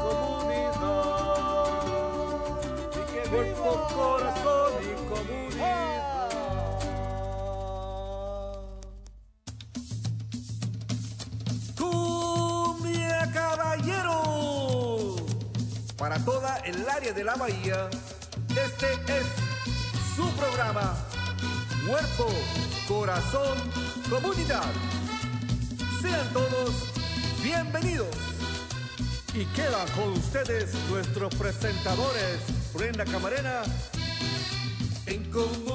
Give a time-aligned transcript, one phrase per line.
[0.00, 1.80] y comunidad.
[3.30, 6.30] Cuerpo, corazón y comunidad.
[11.76, 15.16] Cumbia Caballero.
[15.96, 17.90] Para toda el área de la bahía,
[18.48, 19.26] este es
[20.16, 20.96] su programa.
[21.86, 22.28] Cuerpo,
[22.88, 23.58] corazón,
[24.08, 24.72] comunidad.
[26.00, 26.90] Sean todos
[27.42, 28.29] bienvenidos.
[29.50, 32.40] Y quedan con ustedes nuestros presentadores,
[32.74, 33.62] Brenda Camarena.
[35.06, 35.69] En comunidad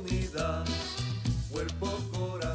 [0.00, 0.64] comunidad.
[1.50, 2.49] Cuerpo, corazón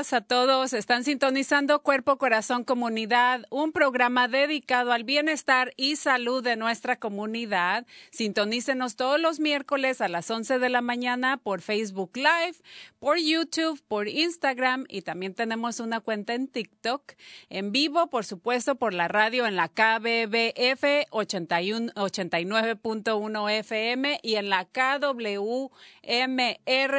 [0.00, 0.72] A todos.
[0.72, 7.86] Están sintonizando Cuerpo, Corazón, Comunidad, un programa dedicado al bienestar y salud de nuestra comunidad.
[8.10, 12.56] Sintonícenos todos los miércoles a las 11 de la mañana por Facebook Live,
[12.98, 17.12] por YouTube, por Instagram y también tenemos una cuenta en TikTok.
[17.50, 24.48] En vivo, por supuesto, por la radio en la KBBF 81 89.1 FM y en
[24.48, 25.70] la KWMR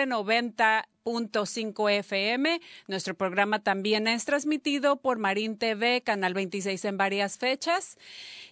[0.08, 2.62] 90 .5 FM.
[2.88, 7.98] Nuestro programa también es transmitido por Marín TV, Canal 26 en varias fechas.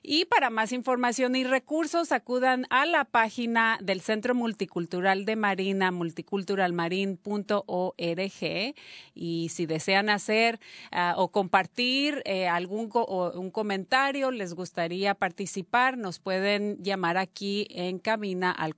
[0.02, 5.92] Y para más información y recursos, acudan a la página del Centro Multicultural de Marina,
[5.92, 8.76] multiculturalmarin.org.
[9.14, 10.60] Y si desean hacer
[10.94, 18.00] uh, o compartir eh, algún un comentario, les gustaría participar, nos pueden llamar aquí en
[18.00, 18.76] cabina al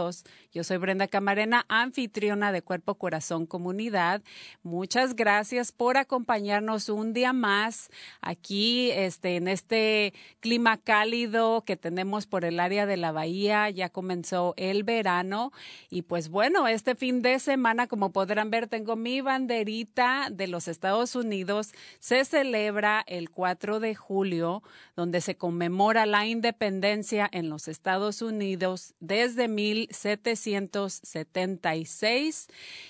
[0.00, 0.24] 415-455-0102.
[0.52, 4.20] Yo soy Brenda Camarena, anfitriona de Cuerpo, Corazón, Comunidad.
[4.62, 7.88] Muchas gracias por acompañarnos un día más
[8.20, 13.70] aquí este, en este clima cálido que tenemos por el área de la bahía.
[13.70, 15.52] Ya comenzó el verano
[15.88, 20.66] y pues bueno, este fin de semana, como podrán ver, tengo mi banderita de los
[20.66, 21.72] Estados Unidos.
[22.00, 24.64] Se celebra el 4 de julio,
[24.96, 29.46] donde se conmemora la independencia en los Estados Unidos desde
[29.90, 32.48] 1776.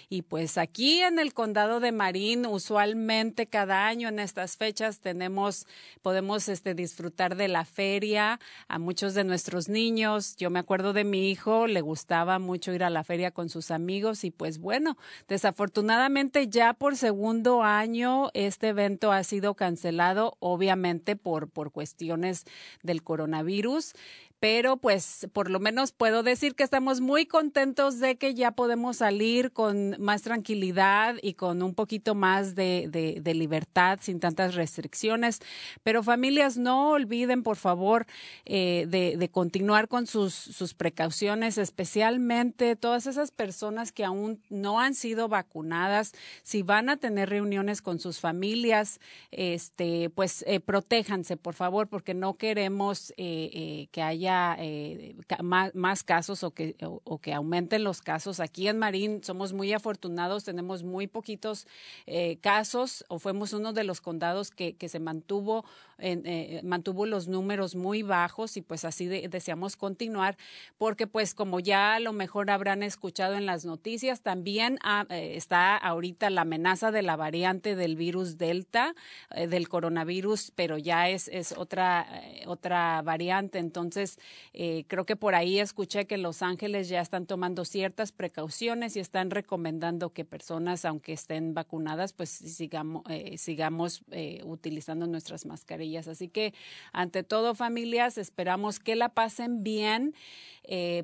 [0.08, 5.66] Y pues aquí en el condado de Marín, usualmente cada año en estas fechas tenemos,
[6.02, 10.36] podemos este, disfrutar de la feria a muchos de nuestros niños.
[10.36, 13.70] Yo me acuerdo de mi hijo, le gustaba mucho ir a la feria con sus
[13.70, 14.96] amigos y pues bueno,
[15.28, 22.44] desafortunadamente ya por segundo año este evento ha sido cancelado, obviamente por, por cuestiones
[22.82, 23.94] del coronavirus
[24.40, 28.96] pero pues por lo menos puedo decir que estamos muy contentos de que ya podemos
[28.96, 35.40] salir con más tranquilidad y con un poquito más de, libertad sin tantas restricciones.
[35.82, 38.06] Pero familias, no olviden por favor
[38.46, 44.94] eh, de, continuar con sus, sus precauciones, especialmente todas esas personas que aún no han
[44.94, 46.12] sido vacunadas.
[46.42, 49.00] Si van a tener reuniones con sus familias,
[49.30, 56.02] este, pues eh, protéjanse por favor, porque no queremos eh, eh que haya eh, más,
[56.02, 58.40] casos o que, o, que aumenten los casos.
[58.40, 61.66] Aquí en Marín somos muy afortunados, tenemos muy poquitos
[62.06, 65.64] eh, casos o fuimos uno de los condados que, que se mantuvo,
[66.00, 70.36] en, eh, mantuvo los números muy bajos y pues así de, deseamos continuar
[70.78, 75.36] porque pues como ya a lo mejor habrán escuchado en las noticias, también ha, eh,
[75.36, 78.94] está ahorita la amenaza de la variante del virus Delta,
[79.34, 82.06] eh, del coronavirus, pero ya es, es otra,
[82.46, 83.58] otra variante.
[83.58, 84.18] Entonces,
[84.52, 89.00] eh, creo que por ahí escuché que Los Ángeles ya están tomando ciertas precauciones y
[89.00, 95.89] están recomendando que personas, aunque estén vacunadas, pues sigamos, eh, sigamos eh, utilizando nuestras mascarillas.
[95.96, 96.54] Así que,
[96.92, 100.14] ante todo, familias, esperamos que la pasen bien,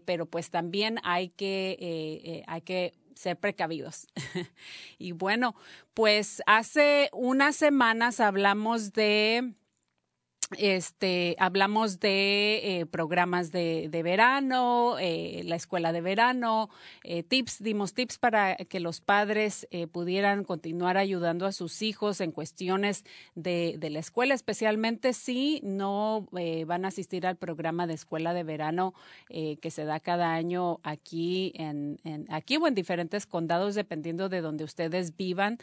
[0.05, 4.06] pero pues también hay que, hay que ser precavidos.
[4.99, 5.55] y bueno,
[5.94, 9.55] pues hace unas semanas hablamos de
[10.58, 16.70] este, hablamos de eh, programas de, verano, eh, la escuela de verano,
[17.02, 22.31] eh, tips, dimos tips para que los padres pudieran continuar ayudando a sus hijos en
[22.31, 23.04] cuestiones
[23.34, 26.28] de, la escuela, especialmente si no
[26.66, 28.94] van a asistir al programa de escuela de verano
[29.28, 31.98] que se da cada año aquí, en,
[32.31, 35.58] aquí o en diferentes condados, dependiendo de donde ustedes vivan.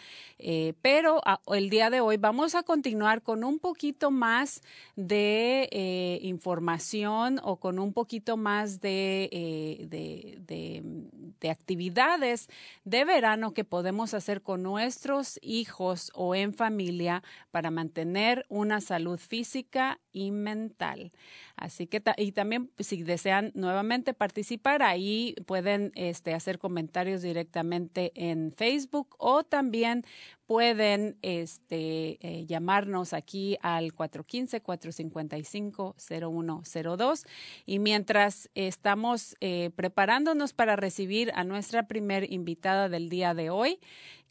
[0.81, 4.61] pero ah, el día de hoy vamos a continuar con un poquito más
[4.95, 12.47] de eh, información o con un poquito más de, eh, de, actividades
[12.85, 17.21] de verano que podemos hacer con nuestros hijos o en familia
[17.51, 21.11] para mantener una salud física y mental.
[21.57, 28.53] Así que, y también si desean nuevamente participar, ahí pueden este, hacer comentarios directamente en
[28.55, 30.05] Facebook o también
[30.45, 33.93] pueden este, eh, llamarnos aquí al
[34.63, 37.25] 415-455-0102.
[37.65, 43.79] Y mientras estamos eh, preparándonos para recibir a nuestra primer invitada del día de hoy,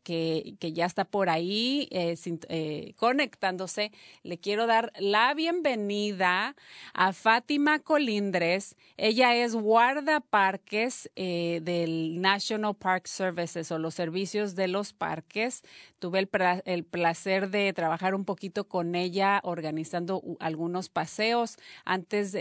[0.03, 2.17] que, que ya está por ahí eh,
[2.49, 3.93] eh, conectándose.
[4.23, 6.57] Le quiero dar la bienvenida
[6.93, 8.77] a Fátima Colindres.
[8.97, 15.63] Ella es guardaparques eh, del National Park Services o los servicios de los parques.
[16.03, 16.29] Tuve el,
[16.65, 22.35] el placer de trabajar un poquito con ella organizando algunos paseos antes,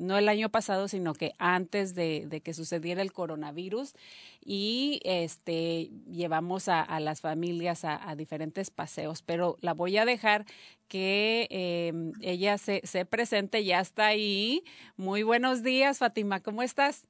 [0.00, 3.94] no el año pasado, sino que antes de, de que sucediera el coronavirus
[4.44, 10.44] y este llevamos a, a las familias a, diferentes paseos, pero la voy a dejar
[10.88, 14.64] que em, ella se, se presente, ya está ahí.
[14.96, 17.06] Muy buenos días, Fátima, ¿cómo estás?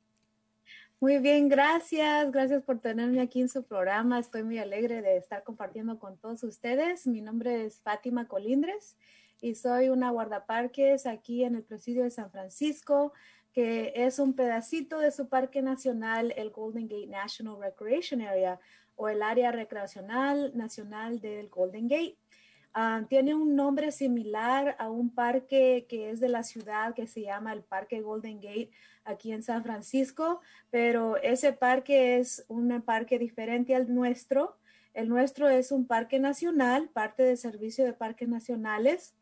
[0.98, 2.32] Muy bien, gracias.
[2.32, 4.18] Gracias por tenerme aquí en su programa.
[4.18, 7.06] Estoy muy alegre de estar compartiendo con todos ustedes.
[7.06, 8.96] Mi nombre es Fátima Colindres
[9.42, 13.12] y soy una guardaparques aquí en el presidio de San Francisco
[13.52, 18.60] que es un pedacito de su parque nacional, el Golden Gate National Recreation Area
[18.96, 22.18] o el área recreacional nacional del Golden Gate.
[22.78, 27.22] Ah, tiene un nombre similar a un parque que es de la ciudad que se
[27.22, 28.70] llama el Parque Golden Gate
[29.02, 34.58] aquí en San Francisco, pero ese parque es un parque diferente al nuestro.
[34.92, 39.14] El nuestro es un parque nacional, parte del servicio de parques nacionales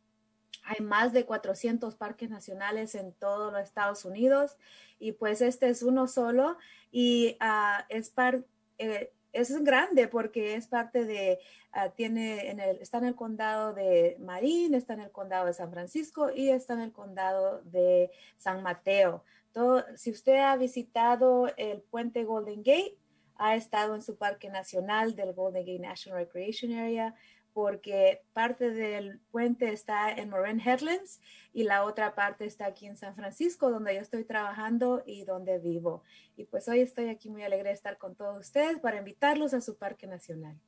[0.65, 4.57] hay más de 400 parques nacionales en todos los Estados Unidos
[4.99, 6.57] y pues este es uno solo
[6.91, 8.45] y uh, es, par,
[8.79, 11.39] eh, es grande porque es parte de,
[11.75, 16.31] uh, tiene está en el condado de Marín, está en el condado de San Francisco
[16.35, 19.25] y está en el condado de San Mateo.
[19.53, 22.97] Todo, si usted ha visitado el puente Golden Gate,
[23.37, 27.15] ha estado en su parque nacional del Golden Gate National Recreation Area,
[27.53, 31.21] porque parte del puente está en Moraine Headlands
[31.55, 35.61] y la otra parte está aquí en San Francisco, donde yo estoy trabajando y donde
[35.61, 36.03] vivo.
[36.37, 39.61] Y pues hoy estoy aquí muy alegre de estar con todos ustedes para invitarlos a
[39.61, 40.59] su parque nacional.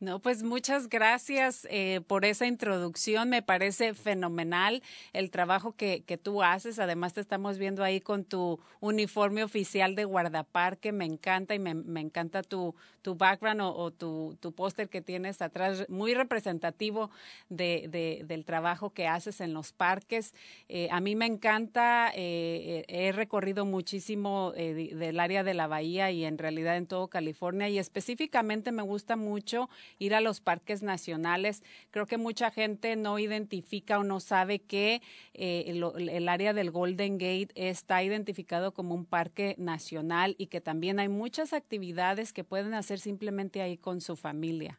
[0.00, 3.28] No, pues muchas gracias eh, por esa introducción.
[3.28, 6.78] Me parece fenomenal el trabajo que, que, tú haces.
[6.78, 10.90] Además, te estamos viendo ahí con tu uniforme oficial de guardaparque.
[10.92, 15.42] Me encanta y me, me encanta tu, tu background o, tu, tu póster que tienes
[15.42, 17.10] atrás, muy representativo
[17.50, 20.29] de, de, del trabajo que haces en los parques.
[20.68, 26.24] Eh, a mí me encanta, eh, he recorrido muchísimo del área de la bahía y
[26.24, 29.68] en realidad en todo California y específicamente me gusta mucho
[29.98, 31.62] ir a los parques nacionales.
[31.90, 35.02] Creo que mucha gente no identifica o no sabe que
[35.34, 41.00] eh, el, área del Golden Gate está identificado como un parque nacional y que también
[41.00, 44.78] hay muchas actividades que pueden hacer simplemente ahí con su familia.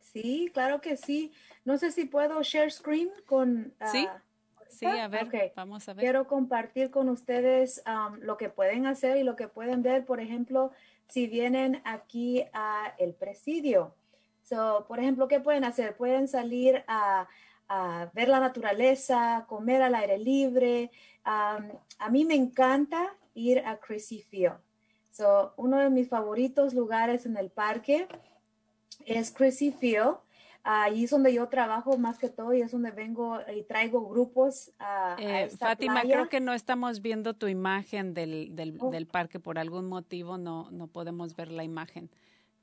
[0.00, 1.32] Sí, claro que sí.
[1.64, 3.72] No sé si puedo share screen con...
[3.90, 4.06] sí.
[4.08, 4.22] Ah,
[4.68, 6.02] sí, a ver, vamos a ver.
[6.02, 10.04] Quiero compartir con ustedes um, lo que pueden hacer y lo que pueden ver.
[10.04, 10.72] Por ejemplo,
[11.08, 13.94] si vienen aquí a el presidio.
[14.42, 15.96] So, por ejemplo, ¿qué pueden hacer?
[15.96, 17.28] Pueden salir a,
[18.12, 20.90] ver la naturaleza, comer al aire libre.
[21.24, 24.58] a mí me encanta ir a Chrissy Field.
[25.10, 28.08] So, uno de mis favoritos lugares en el parque
[29.06, 30.16] es Chrissy Field.
[30.66, 34.72] Ahí es donde yo trabajo más que todo y es donde vengo y traigo grupos
[34.78, 38.90] a, eh, Fátima, creo que no estamos viendo tu imagen del, del, oh.
[38.90, 42.08] del, parque por algún motivo, no, no podemos ver la imagen.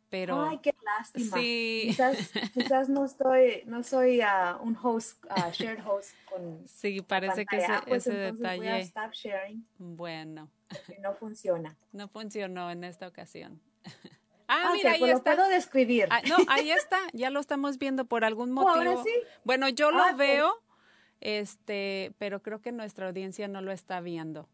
[0.10, 1.38] Pero, Ay, qué lástima.
[1.38, 1.84] Sí.
[1.88, 6.68] Quizás, quizás no estoy, no soy uh, un host, uh, shared host con.
[6.68, 8.58] Sí, parece que ese, ah, pues ese detalle.
[8.58, 9.66] Voy a stop sharing.
[9.78, 10.50] Bueno.
[11.02, 11.78] No funciona.
[11.94, 13.62] No funcionó en esta ocasión.
[14.54, 15.36] Ah, Ah, mira, ahí pues lo está.
[15.36, 16.08] puedo describir.
[16.12, 19.04] Ah, no, ahí está, ya lo estamos viendo por algún Oh, ahora motivo.
[19.06, 19.14] sí.
[19.46, 20.18] Bueno, yo lo Ah, pues.
[20.18, 20.62] veo,
[21.22, 24.50] este, pero creo que nuestra audiencia no lo está viendo.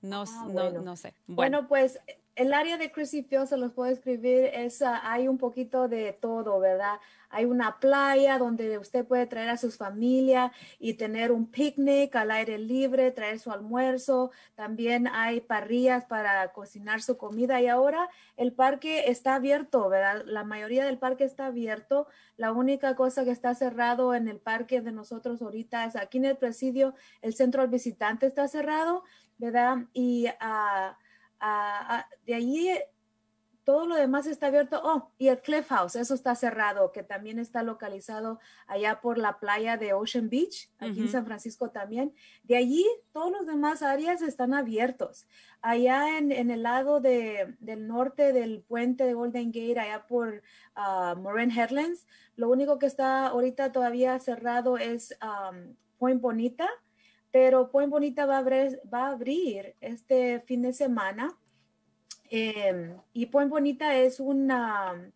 [0.00, 0.82] No, Ah, no, bueno.
[0.82, 1.14] no sé.
[1.26, 1.98] Bueno, Bueno, pues
[2.36, 6.12] el área de Chrissy Field se los puedo escribir, es, ah, hay un poquito de
[6.12, 6.98] todo, ¿verdad?
[7.28, 12.32] Hay una playa donde usted puede traer a sus familia y tener un picnic al
[12.32, 14.32] aire libre, traer su almuerzo.
[14.56, 20.24] También hay parrillas para cocinar su comida y ahora el parque está abierto, ¿verdad?
[20.26, 22.08] La mayoría del parque está abierto.
[22.36, 26.24] La única cosa que está cerrado en el parque de nosotros ahorita es aquí en
[26.24, 29.04] el presidio, el centro al visitante está cerrado,
[29.38, 29.78] ¿verdad?
[29.92, 30.98] Y ah,
[32.26, 32.70] de allí
[33.62, 34.80] todo lo demás está abierto.
[34.82, 39.38] Oh, y el Cliff House, eso está cerrado, que también está localizado allá por la
[39.38, 41.08] playa de Ocean Beach, aquí en.
[41.08, 42.12] San Francisco también.
[42.42, 45.26] De allí, todos los demás áreas están abiertos.
[45.60, 50.42] Allá en, en el lado de- del norte del puente de Golden Gate, allá por
[50.74, 52.06] ah, Moraine Headlands,
[52.36, 56.68] lo único que está ahorita todavía cerrado es um, Point Bonita,
[57.30, 61.36] pero Point Bonita va a abrir, va a abrir este fin de semana.
[62.30, 65.12] Eh, y Point Bonita es una,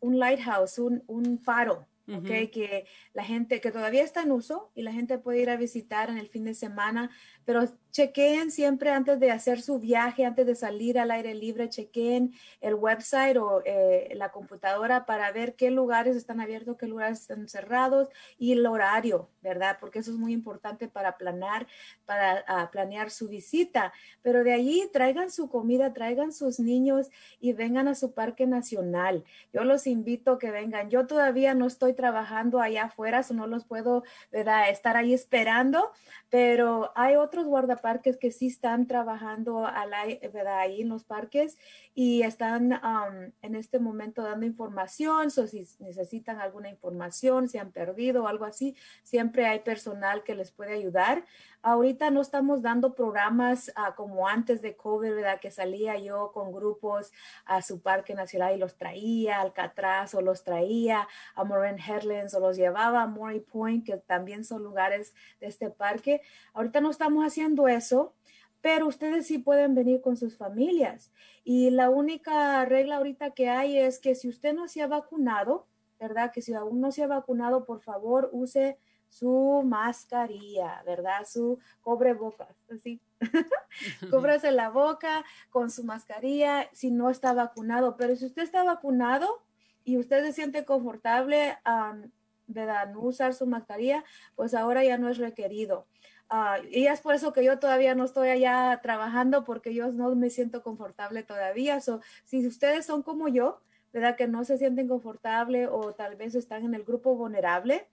[0.00, 2.16] un lighthouse, un, un faro, ¿ok?
[2.16, 2.50] Ujú.
[2.52, 6.10] Que la gente, que todavía está en uso y la gente puede ir a visitar
[6.10, 7.10] en el fin de semana,
[7.46, 7.64] pero
[7.96, 12.74] chequeen siempre antes de hacer su viaje, antes de salir al aire libre, chequeen el
[12.74, 18.08] website o eh, la computadora para ver qué lugares están abiertos, qué lugares están cerrados
[18.36, 19.78] y el horario, ¿verdad?
[19.80, 21.66] Porque eso es muy importante para planear,
[22.04, 23.94] para ah, planear su visita.
[24.20, 27.08] Pero de allí traigan su comida, traigan sus niños
[27.40, 29.24] y vengan a su parque nacional.
[29.54, 30.90] Yo los invito a que vengan.
[30.90, 34.68] Yo todavía no estoy trabajando allá afuera, so no los puedo, ¿verdad?
[34.68, 35.92] Estar ahí esperando,
[36.28, 40.60] pero hay otros guardaparques que sí están trabajando al ai- ¿verdad?
[40.60, 41.58] ahí en los parques
[41.94, 47.72] y están um, en este momento dando información, so si necesitan alguna información, si han
[47.72, 51.24] perdido o algo así, siempre hay personal que les puede ayudar.
[51.68, 55.40] Ahorita no estamos dando programas ah, como antes de COVID, ¿verdad?
[55.40, 57.10] Que salía yo con grupos
[57.44, 62.38] a su parque nacional y los traía Alcatraz o los traía a Moraine Headlands o
[62.38, 66.20] los llevaba a Maury Point, que también son lugares de este parque.
[66.54, 68.14] Ahorita no estamos haciendo eso,
[68.60, 71.12] pero ustedes sí pueden venir con sus familias.
[71.42, 75.66] Y la única regla ahorita que hay es que si usted no se ha vacunado,
[75.98, 76.30] ¿verdad?
[76.32, 81.26] Que si aún no se ha vacunado, por favor, use su mascarilla, ¿verdad?
[81.26, 83.00] Su cubrebocas, así.
[84.10, 87.96] Cúbrase la boca con su mascarilla si no está vacunado.
[87.96, 89.42] Pero si usted está vacunado
[89.84, 92.10] y usted se siente confortable, um,
[92.46, 92.90] ¿verdad?
[92.90, 95.86] No usar su mascarilla, pues ahora ya no es requerido.
[96.28, 100.14] Ah, y es por eso que yo todavía no estoy allá trabajando porque yo no
[100.16, 101.80] me siento confortable todavía.
[101.80, 103.60] So, si ustedes son como yo,
[103.92, 104.16] ¿verdad?
[104.16, 107.88] Que no se sienten confortable o tal vez están en el grupo vulnerable,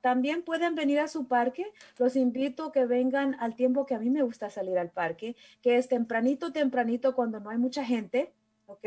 [0.00, 1.66] También pueden venir a su parque.
[1.98, 5.76] Los invito que vengan al tiempo que a mí me gusta salir al parque, que
[5.76, 8.32] es tempranito, tempranito cuando no hay mucha gente,
[8.66, 8.86] ¿ok?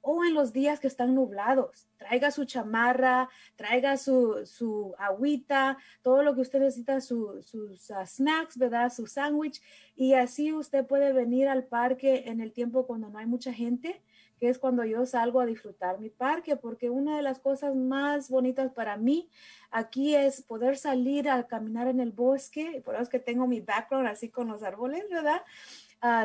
[0.00, 1.88] O en los días que están nublados.
[1.96, 8.06] Traiga su chamarra, traiga su, su agüita, todo lo que usted necesita, su- sus ah,
[8.06, 8.92] snacks, ¿verdad?
[8.92, 9.60] Su sándwich.
[9.96, 14.02] Y así usted puede venir al parque en el tiempo cuando no hay mucha gente
[14.38, 18.30] que es cuando yo salgo a disfrutar mi parque, porque una de las cosas más
[18.30, 19.28] bonitas para mí
[19.70, 23.60] aquí es poder salir a caminar en el bosque, por eso es que tengo mi
[23.60, 25.42] background así con los árboles, ¿verdad?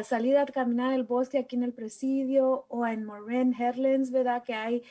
[0.04, 4.44] Salir a caminar el bosque aquí en el presidio o en Moraine Headlands, ¿verdad?
[4.44, 4.84] Que hay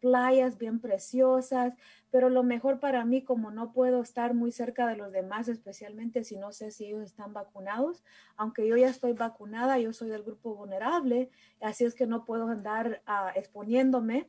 [0.00, 1.74] playas bien preciosas,
[2.10, 6.24] pero lo mejor para mí, como no puedo estar muy cerca de los demás, especialmente
[6.24, 8.02] si no sé si ellos están vacunados,
[8.36, 12.48] aunque yo ya estoy vacunada, yo soy del grupo vulnerable, así es que no puedo
[12.48, 14.28] andar ah, exponiéndome.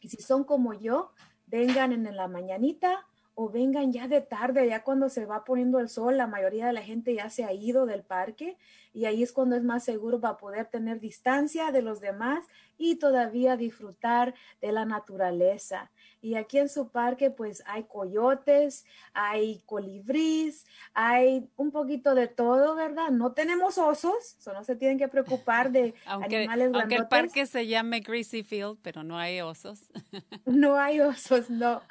[0.00, 1.12] Y si son como yo,
[1.46, 3.06] vengan en la mañanita
[3.40, 6.72] o vengan ya de tarde, ya cuando se va poniendo el sol, la mayoría de
[6.72, 8.58] la gente ya se ha ido del parque
[8.92, 12.44] y ahí es cuando es más seguro para poder tener distancia de los demás
[12.78, 15.92] y todavía disfrutar de la naturaleza.
[16.20, 22.74] Y aquí en su parque pues hay coyotes, hay colibrís, hay un poquito de todo,
[22.74, 23.10] ¿verdad?
[23.10, 27.46] No tenemos osos, so no se tienen que preocupar de Aunque, animales aunque el parque
[27.46, 29.90] se llame Greasy Field, pero no hay osos.
[30.46, 31.82] No hay osos, no.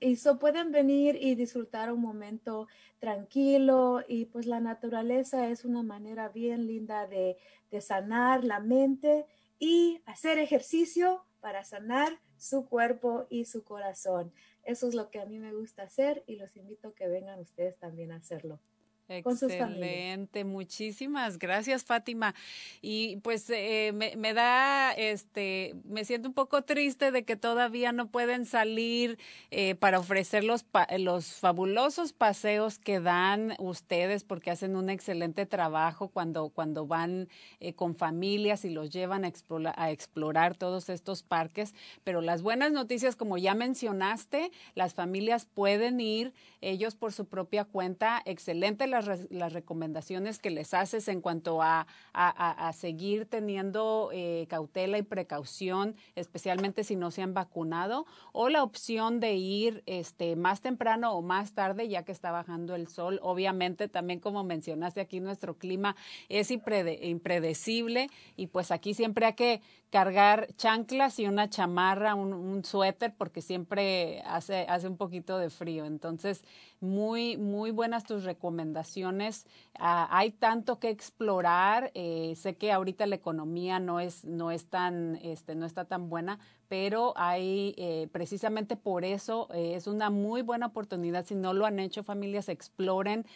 [0.00, 2.66] Y so pueden venir y disfrutar un momento
[2.98, 7.36] tranquilo y pues la naturaleza es una manera bien linda de,
[7.70, 9.26] de sanar la mente
[9.58, 14.32] y hacer ejercicio para sanar su cuerpo y su corazón.
[14.64, 17.40] Eso es lo que a mí me gusta hacer y los invito a que vengan
[17.40, 18.60] ustedes también a hacerlo.
[19.08, 22.34] Excelente, muchísimas gracias Fátima.
[22.82, 28.08] Y pues eh, me, da, este, me siento un poco triste de que todavía no
[28.10, 29.18] pueden salir
[29.50, 30.66] eh, para ofrecer los,
[30.98, 37.28] los fabulosos paseos que dan ustedes porque hacen un excelente trabajo cuando, cuando van
[37.60, 39.28] eh, con familias y los llevan a
[39.76, 41.74] a explorar todos estos parques.
[42.04, 47.64] Pero las buenas noticias, como ya mencionaste, las familias pueden ir ellos por su propia
[47.64, 48.20] cuenta.
[48.24, 54.98] Excelente la las, recomendaciones que les haces en cuanto a, a, seguir teniendo eh, cautela
[54.98, 60.60] y precaución, especialmente si no se han vacunado, o la opción de ir este, más
[60.60, 63.20] temprano o más tarde, ya que está bajando el sol.
[63.22, 65.96] Obviamente, también como mencionaste aquí, nuestro clima
[66.28, 72.64] es impredecible y pues aquí siempre hay que cargar chanclas y una chamarra, un, un
[72.64, 75.86] suéter, porque siempre hace, hace un poquito de frío.
[75.86, 76.44] Entonces,
[76.80, 79.46] muy, muy buenas tus recomendaciones.
[79.78, 81.90] Ah, hay tanto que explorar.
[81.94, 86.08] Eh, sé que ahorita la economía no es, no es tan, este, no está tan
[86.08, 91.26] buena, pero hay eh, precisamente por eso eh, es una muy buena oportunidad.
[91.26, 93.26] Si no lo han hecho, familias, exploren.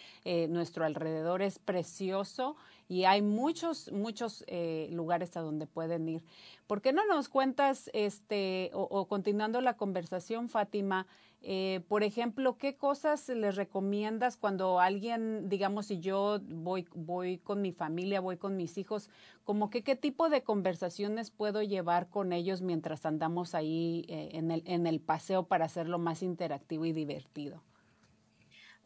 [0.48, 2.56] nuestro alrededor es precioso
[2.88, 4.44] y hay muchos, muchos
[4.90, 6.22] lugares a donde pueden ir.
[6.66, 11.06] ¿Por qué no nos cuentas, este, o continuando la conversación, Fátima,
[11.42, 17.60] eh, por ejemplo, ¿qué cosas les recomiendas cuando alguien, digamos, si yo voy, voy con
[17.60, 19.10] mi familia, voy con mis hijos,
[19.44, 24.52] como que qué tipo de conversaciones puedo llevar con ellos mientras andamos ahí eh, en,
[24.52, 27.60] el, en el paseo para hacerlo más interactivo y divertido?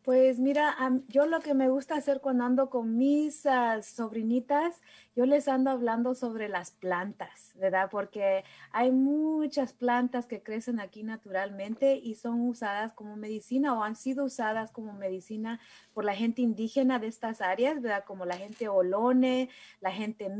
[0.06, 0.76] Pues mira,
[1.08, 4.80] yo lo que me gusta hacer cuando ando con mis ah, sobrinitas,
[5.16, 7.88] yo les ando hablando sobre las plantas, ¿verdad?
[7.90, 13.96] Porque hay muchas plantas que crecen aquí naturalmente y son usadas como medicina o han
[13.96, 15.58] sido usadas como medicina
[15.92, 18.04] por la gente indígena de estas áreas, ¿verdad?
[18.04, 19.48] Como la gente Olone,
[19.80, 20.30] la gente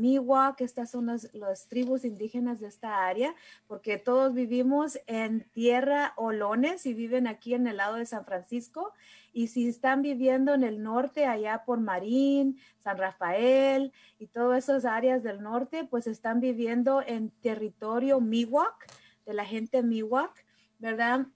[0.55, 3.35] que estas son las tribus indígenas de esta área,
[3.67, 8.93] porque todos vivimos en tierra Olones y viven aquí en el lado de San Francisco
[9.37, 14.83] y si están viviendo en el norte, allá por Marín, San Rafael y todas esas
[14.83, 18.73] áreas del norte, pues están viviendo en territorio Miwok,
[19.27, 20.31] de la gente Miwok,
[20.79, 21.27] ¿verdad?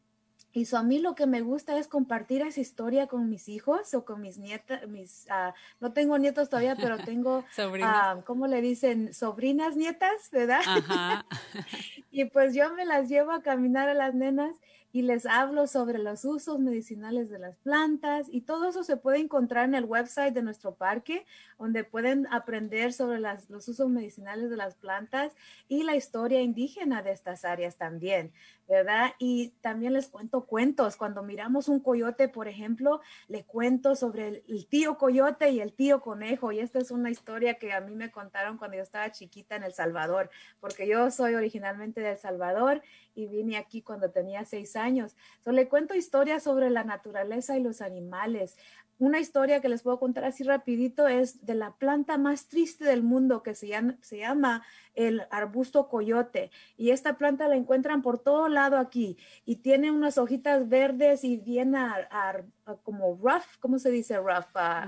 [0.51, 3.93] Y so, a mí lo que me gusta es compartir esa historia con mis hijos
[3.93, 8.61] o con mis nietas, mis, uh, no tengo nietos todavía, pero tengo, uh, ¿cómo le
[8.61, 9.13] dicen?
[9.13, 10.61] Sobrinas nietas, ¿verdad?
[10.65, 11.23] Ajá.
[12.09, 14.59] y pues yo me las llevo a caminar a las nenas
[14.93, 19.19] y les hablo sobre los usos medicinales de las plantas y todo eso se puede
[19.19, 21.25] encontrar en el website de nuestro parque,
[21.57, 25.33] donde pueden aprender sobre los usos medicinales de las plantas
[25.67, 28.33] y la historia indígena de estas áreas también,
[28.71, 29.11] ¿verdad?
[29.19, 30.95] Y también les cuento cuentos.
[30.95, 35.99] Cuando miramos un coyote, por ejemplo, le cuento sobre el, tío coyote y el tío
[35.99, 36.53] conejo.
[36.53, 39.63] Y esta es una historia que a mí me contaron cuando yo estaba chiquita en
[39.63, 40.29] El Salvador,
[40.61, 42.81] porque yo soy originalmente de El Salvador
[43.13, 45.17] y vine aquí cuando tenía seis años.
[45.43, 48.55] So, le cuento historias sobre la naturaleza y los animales.
[48.99, 53.03] Una historia que les puedo contar así rapidito es de la planta más triste del
[53.03, 54.63] mundo que se llama
[54.95, 56.51] el arbusto coyote.
[56.77, 61.37] Y esta planta la encuentran por todo lado aquí y tiene unas hojitas verdes y
[61.37, 61.75] bien
[62.83, 64.45] como rough, ¿cómo se dice rough?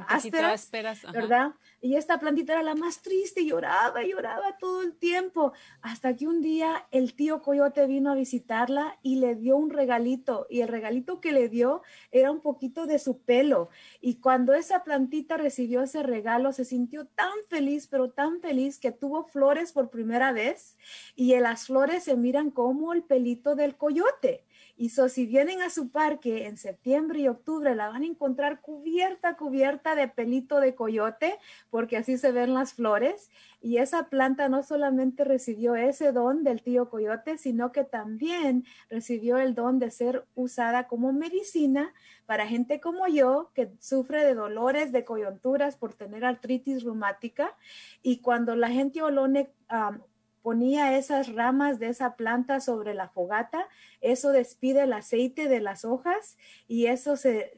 [0.08, 1.54] ásperas, ¿verdad?
[1.82, 6.42] Y esta plantita era la más triste, lloraba, lloraba todo el tiempo, hasta que un
[6.42, 11.20] día el tío Coyote vino a visitarla y le dio un regalito, y el regalito
[11.20, 13.70] que le dio era un poquito de su pelo.
[14.02, 18.92] Y cuando esa plantita recibió ese regalo, se sintió tan feliz, pero tan feliz que
[18.92, 20.76] tuvo flores por primera vez,
[21.16, 24.44] y en las flores se miran como el pelito del coyote.
[24.76, 28.60] Y so, si vienen a su parque en septiembre y octubre, la van a encontrar
[28.60, 31.36] cubierta, cubierta de pelito de coyote,
[31.70, 33.30] porque así se ven las flores.
[33.62, 39.38] Y esa planta no solamente recibió ese don del tío coyote, sino que también recibió
[39.38, 41.94] el don de ser usada como medicina
[42.26, 47.56] para gente como yo que sufre de dolores, de coyunturas por tener artritis reumática.
[48.02, 49.52] Y cuando la gente olone
[50.44, 53.66] ponía esas ramas de esa planta sobre la fogata,
[54.02, 57.54] eso despide el aceite de las hojas y eso se,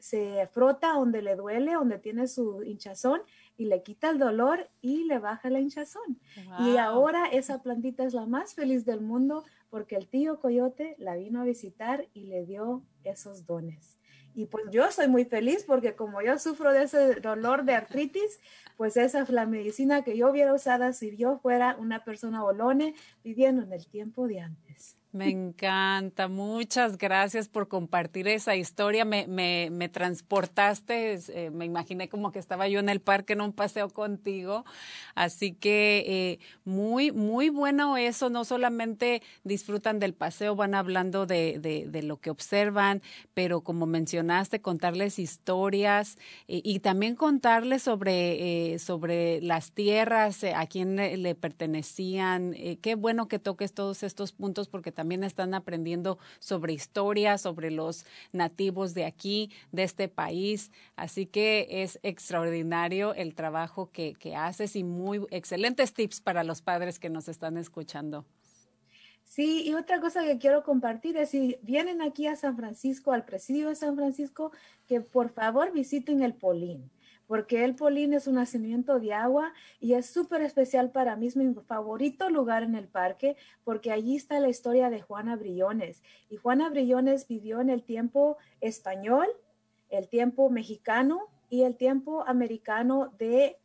[0.52, 3.20] frota donde le duele, donde tiene su hinchazón
[3.58, 6.20] y le quita el dolor y le baja la hinchazón.
[6.60, 11.16] Y ahora esa plantita es la más feliz del mundo porque el tío Coyote la
[11.16, 13.95] vino a visitar y le dio esos dones.
[14.36, 18.38] Y pues yo soy muy feliz porque como yo sufro de ese dolor de artritis,
[18.76, 22.94] pues esa es la medicina que yo hubiera usado si yo fuera una persona bolone
[23.24, 24.95] viviendo en el tiempo de antes.
[25.12, 29.04] Me encanta, muchas gracias por compartir esa historia.
[29.06, 33.40] Me, me, me transportaste, eh, me imaginé como que estaba yo en el parque en
[33.40, 34.64] un paseo contigo.
[35.14, 38.28] Así que eh, muy, muy bueno eso.
[38.28, 43.00] No solamente disfrutan del paseo, van hablando de, de, lo que observan,
[43.32, 50.96] pero como mencionaste, contarles historias eh, y también contarles sobre, sobre las tierras, a quién
[50.96, 52.54] le, le pertenecían.
[52.82, 58.04] qué bueno que toques todos estos puntos porque también están aprendiendo sobre historia, sobre los
[58.32, 60.72] nativos de aquí, de este país.
[60.96, 66.62] Así que es extraordinario el trabajo que, que haces y muy excelentes tips para los
[66.62, 68.24] padres que nos están escuchando.
[69.22, 73.24] Sí, y otra cosa que quiero compartir es si vienen aquí a San Francisco, al
[73.24, 74.50] presidio de San Francisco,
[74.86, 76.90] que por favor visiten el Polín
[77.26, 81.54] porque el Polín es un nacimiento de agua y es súper especial para mí, mi
[81.54, 86.02] favorito lugar en el parque, porque allí está la historia de Juana Brillones.
[86.30, 89.26] Y Juana Brillones vivió en el tiempo español,
[89.90, 93.58] el tiempo mexicano y el tiempo americano de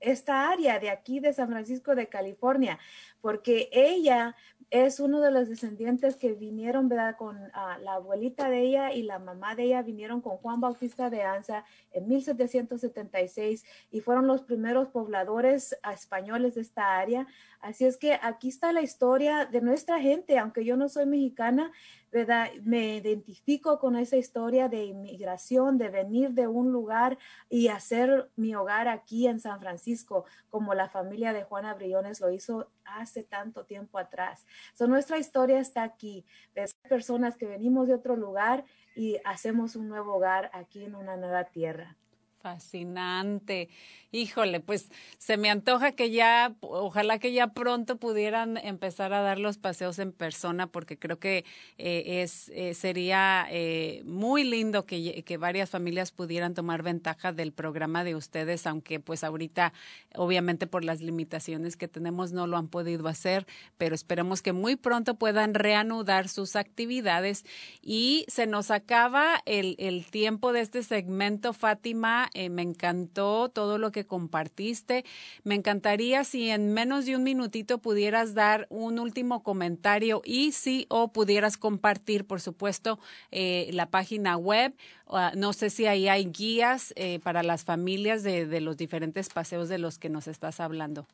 [0.00, 2.78] esta área de aquí de San Francisco de California,
[3.20, 4.36] porque ella
[4.70, 7.16] es uno de los descendientes que vinieron, ¿verdad?
[7.16, 11.08] Con uh, la abuelita de ella y la mamá de ella vinieron con Juan Bautista
[11.08, 17.26] de Anza en 1776 y fueron los primeros pobladores españoles de esta área.
[17.60, 21.72] Así es que aquí está la historia de nuestra gente, aunque yo no soy mexicana,
[22.12, 22.50] ¿verdad?
[22.62, 28.54] Me identifico con esa historia de inmigración, de venir de un lugar y hacer mi
[28.54, 33.64] hogar aquí en San Francisco, como la familia de Juana Briones lo hizo hace tanto
[33.64, 34.46] tiempo atrás.
[34.74, 36.24] So, nuestra historia está aquí,
[36.54, 41.16] de personas que venimos de otro lugar y hacemos un nuevo hogar aquí en una
[41.16, 41.96] nueva tierra.
[42.40, 43.68] Fascinante.
[44.10, 49.38] Híjole, pues se me antoja que ya, ojalá que ya pronto pudieran empezar a dar
[49.38, 51.44] los paseos en persona, porque creo que
[51.76, 57.52] eh, es eh, sería eh, muy lindo que, que, varias familias pudieran tomar ventaja del
[57.52, 59.74] programa de ustedes, aunque pues ahorita,
[60.14, 63.46] obviamente por las limitaciones que tenemos, no lo han podido hacer,
[63.76, 67.44] pero esperemos que muy pronto puedan reanudar sus actividades.
[67.82, 72.27] Y se nos acaba el, el tiempo de este segmento, Fátima.
[72.34, 75.04] Me encantó todo lo que compartiste.
[75.44, 80.86] Me encantaría si en menos de un minutito pudieras dar un último comentario y si
[80.88, 82.98] o pudieras compartir, por supuesto,
[83.30, 84.74] eh, la página web.
[85.06, 89.30] Uh, no sé si ahí hay guías eh, para las familias de, de, los diferentes
[89.30, 91.06] paseos de los que nos estás hablando.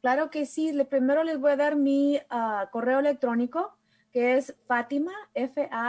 [0.00, 0.72] Claro que sí.
[0.72, 3.76] Le, primero les voy a dar mi uh, correo electrónico,
[4.12, 5.82] que es Fátima, F-A-T-I-M-A,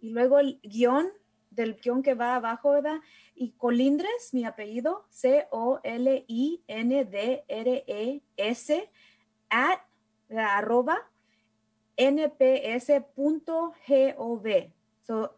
[0.00, 1.08] y luego el guion
[1.54, 3.00] del guion que va abajo, ¿verdad?
[3.34, 5.80] Y Colindres, mi apellido, C-O-L-I-N-D-R-E-S,
[9.50, 9.80] at,
[10.36, 11.10] arroba,
[11.96, 13.02] nps.gov.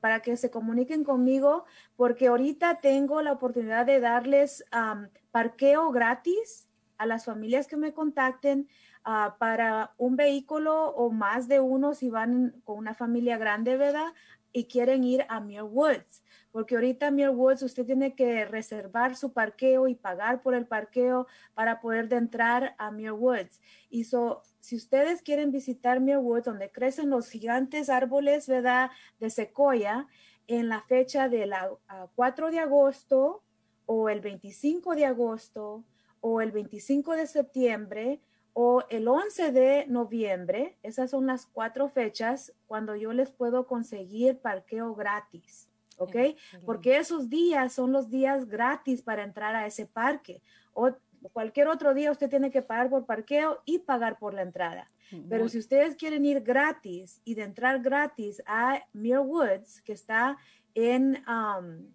[0.00, 1.64] Para que se comuniquen conmigo,
[1.96, 7.92] porque ahorita tengo la oportunidad de darles um, parqueo gratis a las familias que me
[7.92, 8.68] contacten
[9.05, 14.12] uh, para un vehículo o más de uno si van con una familia grande, ¿verdad?
[14.55, 19.33] Y quieren ir a Muir Woods porque ahorita en Woods usted tiene que reservar su
[19.33, 23.61] parqueo y pagar por el parqueo para poder entrar a Muir Woods.
[23.90, 28.93] Y so, si ustedes quieren visitar Muir Woods, donde crecen los gigantes árboles, ¿verdad?
[29.19, 30.07] De secoya,
[30.47, 31.53] en la fecha del
[32.14, 33.43] 4 de agosto
[33.87, 35.85] o el 25 de agosto
[36.21, 38.21] o el 25 de septiembre
[38.55, 44.38] o el 11 de noviembre, esas son las cuatro fechas cuando yo les puedo conseguir
[44.38, 45.69] parqueo gratis.
[45.99, 46.17] ¿ok?
[46.64, 50.40] Porque esos días son los días gratis para entrar a ese parque.
[50.73, 50.93] O
[51.33, 54.90] cualquier otro día usted tiene que pagar por parqueo y pagar por la entrada.
[55.29, 60.38] Pero si ustedes quieren ir gratis y de entrar gratis a Muir Woods, que está
[60.75, 61.87] en, um,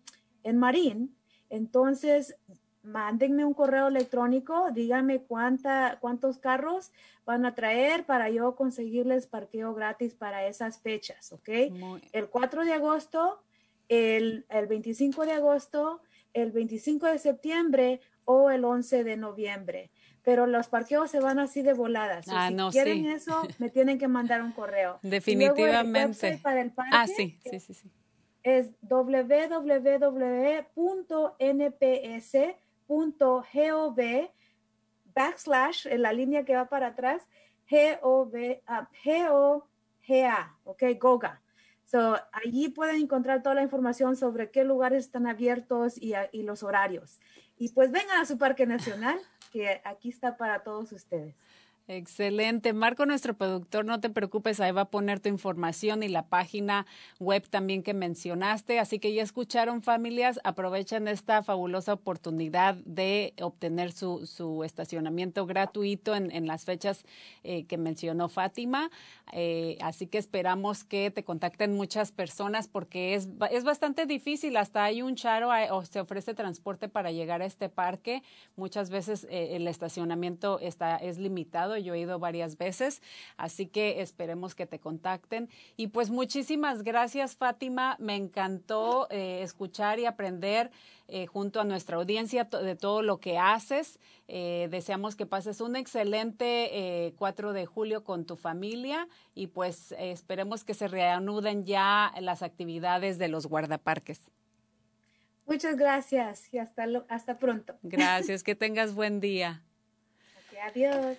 [0.44, 1.16] en Marín,
[1.50, 2.38] entonces
[2.84, 6.92] mándenme un correo electrónico, díganme cuánta, cuántos carros
[7.26, 11.50] van a traer para yo conseguirles parqueo gratis para esas fechas, ¿ok?
[12.12, 13.44] El 4 de agosto
[13.90, 16.02] el, el 25 de agosto,
[16.34, 19.92] el 25 de septiembre o el 11 de noviembre.
[20.24, 22.28] Pero los parqueos se van así de voladas.
[22.30, 23.08] Ah, si no, quieren sí.
[23.10, 25.00] eso, me tienen que mandar un correo.
[25.02, 26.30] Definitivamente.
[26.30, 27.92] El para el parque ah, sí, sí, sí, sí.
[28.44, 28.70] Es
[32.90, 34.30] www.nps.gov
[35.14, 37.28] backslash en la línea que va para atrás
[37.70, 41.42] G-O-V, uh, G-O-G-A, ok, GOGA.
[41.86, 46.64] So, allí pueden encontrar toda la información sobre qué lugares están abiertos y, y, los
[46.64, 47.20] horarios.
[47.58, 49.20] Y pues vengan a su parque nacional,
[49.52, 51.36] que aquí está para todos ustedes.
[51.92, 52.72] Excelente.
[52.72, 56.86] Marco, nuestro productor, no te preocupes, ahí va a poner tu información y la página
[57.20, 58.78] web también que mencionaste.
[58.78, 66.14] Así que ya escucharon familias, aprovechen esta fabulosa oportunidad de obtener su, su estacionamiento gratuito
[66.14, 67.06] en, en las fechas
[67.44, 68.92] eh, que mencionó Fátima.
[69.32, 74.58] Eh, así que esperamos que te contacten muchas personas porque es, es bastante difícil.
[74.58, 78.22] Hasta hay un charo o se ofrece transporte para llegar a este parque.
[78.56, 83.02] Muchas veces eh, el estacionamiento está, es limitado yo he ido varias veces,
[83.38, 85.50] así que esperemos que te contacten.
[85.78, 87.96] Y pues muchísimas gracias, Fátima.
[88.00, 90.72] Me encantó eh, escuchar y aprender
[91.08, 94.00] eh, junto a nuestra audiencia de todo lo que haces.
[94.28, 100.64] Eh, deseamos que pases un excelente 4 de julio con tu familia y pues esperemos
[100.64, 104.30] que se reanuden ya las actividades de los guardaparques.
[105.50, 107.76] Muchas gracias y hasta, hasta pronto.
[107.82, 109.64] Gracias, que tengas buen día.
[110.62, 111.18] adiós.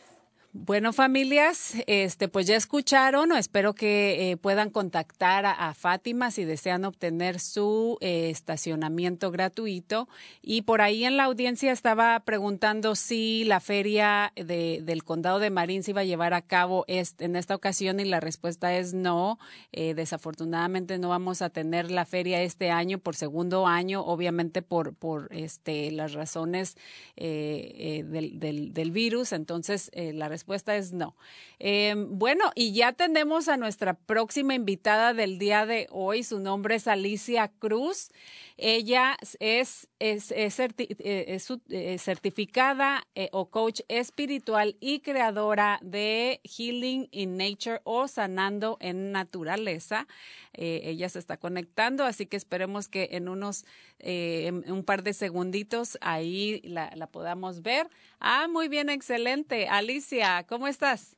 [0.53, 6.45] Bueno, familias, este, pues ya escucharon, o espero que eh, puedan contactar a, Fátima si
[6.45, 10.09] desean obtener su eh, estacionamiento gratuito.
[10.43, 15.51] Y por ahí en la audiencia estaba preguntando si la feria de, del condado de
[15.51, 19.39] Marín se iba a llevar a cabo en esta ocasión y la respuesta es no.
[19.71, 24.97] Eh, desafortunadamente no vamos a tener la feria este año por segundo año, obviamente por,
[24.97, 26.77] por este, las razones
[27.15, 29.33] del, del, del, virus.
[29.33, 31.17] Entonces, la respuesta es no.
[31.59, 36.23] Em, bueno, y ya tenemos a nuestra próxima invitada del día de hoy.
[36.23, 38.11] Su nombre es Alicia Cruz.
[38.57, 47.39] Ella es, es, eh, eh, certificada eh, o coach espiritual y creadora de Healing in
[47.39, 50.07] Nature o Sanando en Naturaleza.
[50.53, 53.65] ella se está conectando, así que esperemos que en unos
[54.03, 57.89] un par de segunditos ahí la, la podamos ver.
[58.21, 59.67] Ah, muy bien, excelente.
[59.69, 61.17] Alicia, ¿cómo estás?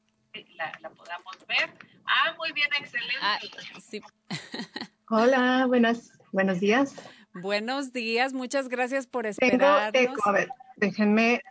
[0.56, 1.70] La, la podamos ver.
[2.06, 3.16] Ah, muy bien, excelente.
[3.20, 3.40] Ah,
[3.80, 4.00] sí.
[5.08, 6.94] Hola, buenas, buenos días.
[7.34, 9.92] Buenos días, muchas gracias por esperarnos.
[9.92, 11.42] Tengo eco, a ver, déjenme.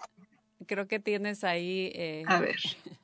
[0.67, 1.91] Creo que tienes ahí.
[1.95, 2.23] Eh...
[2.27, 2.55] A ver.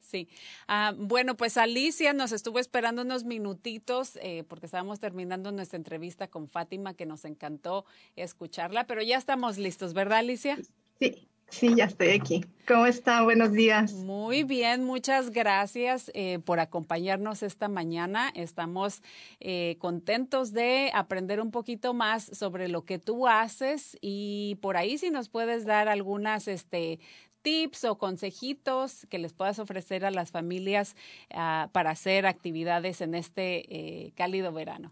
[0.00, 0.28] Sí.
[0.68, 6.28] Ah, bueno, pues Alicia nos estuvo esperando unos minutitos eh, porque estábamos terminando nuestra entrevista
[6.28, 10.58] con Fátima, que nos encantó escucharla, pero ya estamos listos, ¿verdad, Alicia?
[10.98, 11.30] Sí.
[11.52, 12.46] Sí, ya estoy aquí.
[12.66, 13.22] ¿Cómo está?
[13.22, 13.92] Buenos días.
[13.92, 18.32] Muy bien, muchas gracias eh, por acompañarnos esta mañana.
[18.34, 19.02] Estamos
[19.38, 24.96] eh, contentos de aprender un poquito más sobre lo que tú haces y por ahí
[24.96, 27.00] si nos puedes dar algunas este,
[27.42, 30.96] tips o consejitos que les puedas ofrecer a las familias
[31.34, 34.90] uh, para hacer actividades en este eh, cálido verano.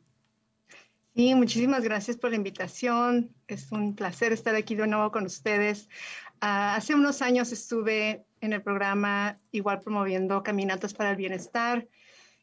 [1.17, 3.35] Sí, muchísimas gracias por la invitación.
[3.49, 5.89] Es un placer estar aquí de nuevo con ustedes.
[6.37, 11.89] Uh, hace unos años estuve en el programa igual promoviendo caminatas para el bienestar.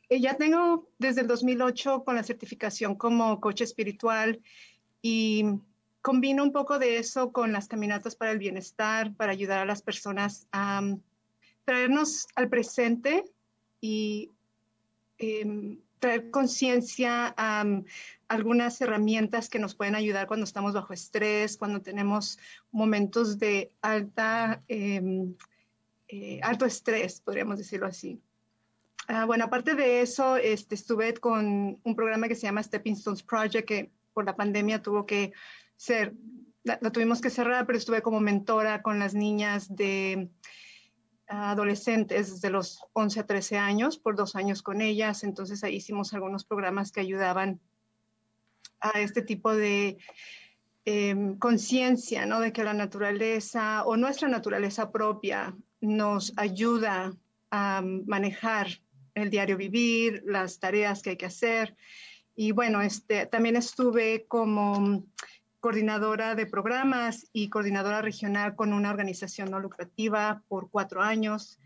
[0.09, 4.41] Y ya tengo desde el 2008 con la certificación como coach espiritual
[5.01, 5.45] y
[6.01, 9.81] combino un poco de eso con las caminatas para el bienestar, para ayudar a las
[9.81, 11.01] personas a um,
[11.65, 13.23] traernos al presente
[13.81, 14.31] y
[15.43, 17.83] um, traer conciencia a um,
[18.27, 22.37] algunas herramientas que nos pueden ayudar cuando estamos bajo estrés, cuando tenemos
[22.71, 25.01] momentos de alta, eh,
[26.07, 28.21] eh, alto estrés, podríamos decirlo así.
[29.07, 33.23] Ah, bueno, aparte de eso, este, estuve con un programa que se llama Stepping Stones
[33.23, 35.31] Project, que por la pandemia tuvo que
[35.77, 36.13] ser,
[36.63, 40.29] la, tuvimos que cerrar, pero estuve como mentora con las niñas de
[41.27, 45.23] adolescentes de los 11 a 13 años, por dos años con ellas.
[45.23, 47.59] Entonces ahí hicimos algunos programas que ayudaban
[48.79, 49.97] a este tipo de
[50.85, 52.39] em, conciencia, ¿no?
[52.39, 57.13] De que la naturaleza o nuestra naturaleza propia nos ayuda
[57.51, 58.67] a manejar
[59.13, 61.75] el diario vivir, las tareas que hay que hacer.
[62.35, 65.03] Y bueno, este, también estuve como
[65.67, 71.59] coordinadora de programas y coordinadora regional con una organización no lucrativa por cuatro años.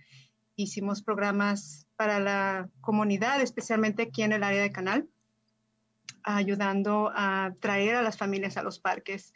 [0.56, 5.08] Hicimos programas para la comunidad, especialmente aquí en el área de Canal
[6.24, 9.36] ayudando a traer a las familias a los parques.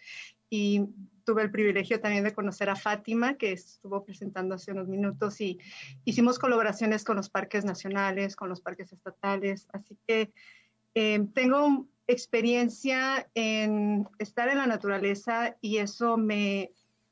[0.49, 0.87] Y
[1.25, 5.59] tuve el privilegio también de conocer a Fátima, que estuvo presentando hace unos minutos, y
[6.05, 9.67] hicimos colaboraciones con los parques nacionales, con los parques estatales.
[9.73, 10.33] Así que
[10.95, 16.71] eh, tengo experiencia en estar en la naturaleza y eso me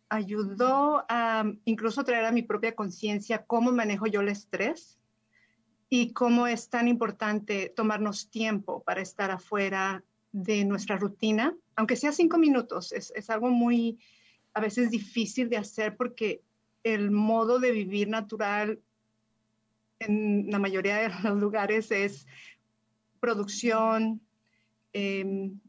[0.09, 4.99] ayudó a incluso traer a mi propia conciencia cómo manejo yo el estrés
[5.89, 12.11] y cómo es tan importante tomarnos tiempo para estar afuera de nuestra rutina, aunque sea
[12.11, 13.99] cinco minutos, es, es, algo muy
[14.53, 16.41] a veces difícil de hacer porque
[16.83, 18.79] el modo de vivir natural
[19.99, 22.27] en la mayoría de los lugares es
[23.19, 24.21] producción,
[24.93, 25.59] em,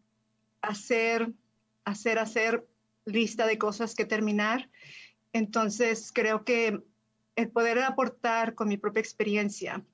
[0.63, 1.33] hacer,
[1.85, 2.67] hacer, hacer
[3.05, 4.71] lista de cosas que terminar.
[5.33, 6.81] Entonces, creo que
[7.37, 9.85] el poder aportar con mi propia experiencia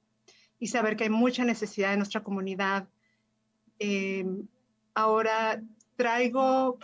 [0.59, 2.89] y saber que hay mucha necesidad en nuestra comunidad.
[3.79, 4.47] Em,
[4.95, 5.63] ahora
[5.97, 6.79] traigo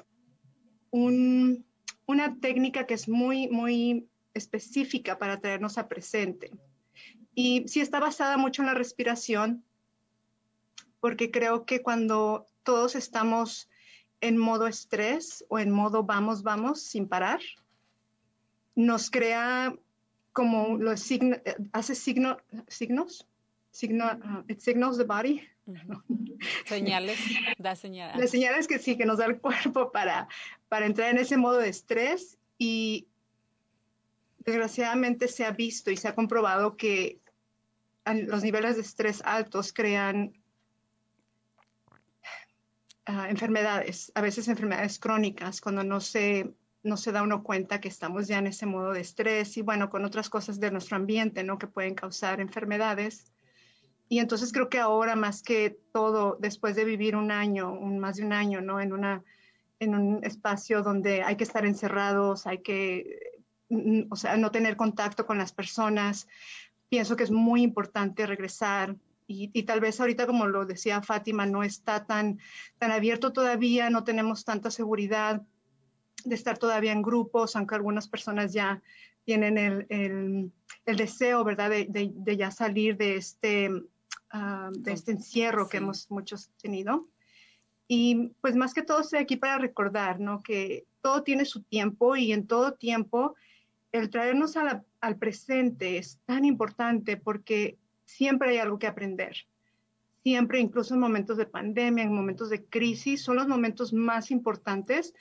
[0.91, 6.51] una técnica que es muy, muy específica para traernos a presente.
[7.35, 9.63] Y sí está basada mucho en la respiración,
[11.01, 13.69] porque creo que cuando todos estamos
[14.21, 17.41] en modo estrés o en modo vamos, vamos, sin parar,
[18.75, 19.75] nos crea
[20.33, 21.41] como los signos,
[21.73, 22.37] hace signo,
[22.69, 23.27] signos,
[23.71, 25.43] signo, uh, it signals the body.
[26.67, 27.19] Señales,
[27.59, 28.19] da señales.
[28.19, 30.29] Las señales que sí, que nos da el cuerpo para,
[30.69, 33.07] para entrar en ese modo de estrés y
[34.41, 37.19] desgraciadamente se ha visto y se ha comprobado que
[38.05, 40.33] los niveles de estrés altos crean
[43.09, 47.89] uh, enfermedades, a veces enfermedades crónicas, cuando no se, no se da uno cuenta que
[47.89, 51.43] estamos ya en ese modo de estrés y bueno, con otras cosas de nuestro ambiente,
[51.45, 51.59] ¿no?
[51.59, 53.33] Que pueden causar enfermedades.
[54.09, 58.17] Y entonces creo que ahora más que todo, después de vivir un año, un, más
[58.17, 58.81] de un año, ¿no?
[58.81, 59.25] En, una,
[59.81, 64.77] en un espacio donde hay que estar encerrados, hay que, mm, o sea, no tener
[64.77, 66.29] contacto con las personas,
[66.89, 68.97] pienso que es muy importante regresar
[69.29, 72.39] y, tal vez ahorita, como lo decía Fátima, no está tan,
[72.79, 75.43] tan abierto todavía, no tenemos tanta seguridad
[76.25, 78.83] de estar todavía en grupos, aunque algunas personas ya
[79.25, 85.69] tienen el, el, deseo, ¿verdad?, de, de, ya salir de este, uh, de este encierro
[85.69, 87.09] que hemos muchos tenido.
[87.89, 92.15] Y pues más que todo estoy aquí para recordar, ¿no?, que todo tiene su tiempo
[92.15, 93.35] y en todo tiempo
[93.91, 99.37] el traernos al presente es tan importante porque siempre hay algo que aprender.
[100.23, 105.15] Siempre, incluso en momentos de pandemia, en momentos de crisis, son los momentos más importantes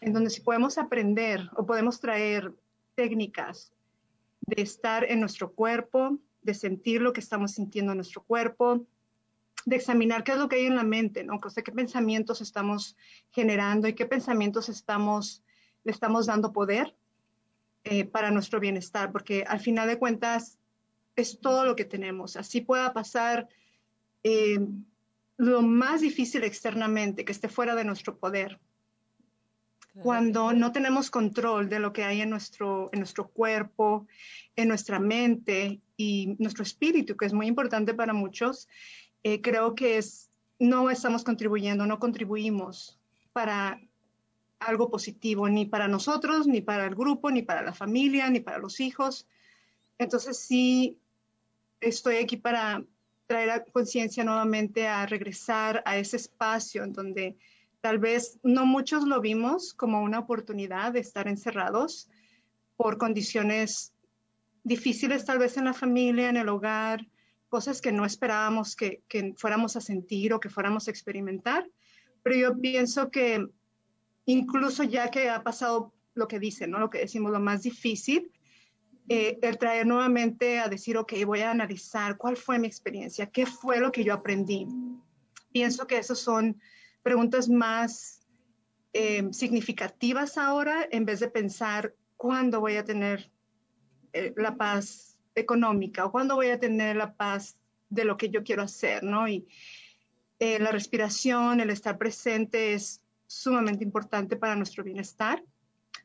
[0.00, 2.52] en donde si podemos aprender o podemos traer
[2.94, 3.72] técnicas
[4.40, 8.86] de estar en nuestro cuerpo, de sentir lo que estamos sintiendo en nuestro cuerpo,
[9.64, 11.40] de examinar qué es lo que hay en la mente, ¿no?
[11.40, 12.96] Qué pensamientos estamos
[13.30, 15.42] generando y qué pensamientos estamos,
[15.84, 16.96] le estamos dando poder
[17.84, 20.57] eh, para nuestro bienestar, porque al final de cuentas
[21.22, 22.36] es todo lo que tenemos.
[22.36, 23.48] Así pueda pasar
[24.22, 24.58] eh,
[25.36, 28.58] lo más difícil externamente, que esté fuera de nuestro poder.
[30.00, 34.06] Cuando no tenemos control de lo que hay en nuestro, en nuestro cuerpo,
[34.54, 38.68] en nuestra mente y nuestro espíritu, que es muy importante para muchos,
[39.24, 43.00] eh, creo que es, no estamos contribuyendo, no contribuimos
[43.32, 43.80] para
[44.60, 48.58] algo positivo, ni para nosotros, ni para el grupo, ni para la familia, ni para
[48.58, 49.26] los hijos.
[49.98, 50.96] Entonces sí,
[51.80, 52.84] estoy aquí para
[53.26, 57.36] traer a conciencia nuevamente a regresar a ese espacio en donde
[57.80, 62.08] tal vez no muchos lo vimos como una oportunidad de estar encerrados
[62.76, 63.92] por condiciones
[64.64, 67.06] difíciles tal vez en la familia, en el hogar,
[67.48, 71.68] cosas que no esperábamos que, que fuéramos a sentir o que fuéramos a experimentar.
[72.22, 73.46] Pero yo pienso que
[74.26, 76.78] incluso ya que ha pasado lo que dicen, ¿no?
[76.78, 78.30] Lo que decimos, lo más difícil,
[79.08, 83.46] eh, el traer nuevamente a decir, ok, voy a analizar cuál fue mi experiencia, qué
[83.46, 84.66] fue lo que yo aprendí.
[85.50, 86.60] Pienso que esas son
[87.02, 88.20] preguntas más
[88.92, 93.30] eh, significativas ahora en vez de pensar cuándo voy a tener
[94.12, 97.56] eh, la paz económica o cuándo voy a tener la paz
[97.88, 99.26] de lo que yo quiero hacer, ¿no?
[99.28, 99.46] Y
[100.40, 105.42] la respiración, el estar presente es sumamente importante para nuestro bienestar,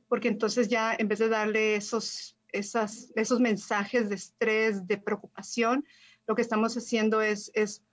[0.07, 5.85] porque entonces ya en vez de darle esos, esas, esos mensajes de estrés, de preocupación,
[6.27, 7.83] lo que estamos haciendo es, es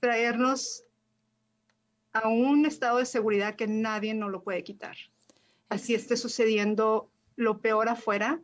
[0.00, 0.84] traernos
[2.12, 4.96] a un estado de seguridad que nadie nos lo puede quitar.
[5.68, 8.40] Así esté sucediendo lo peor afuera,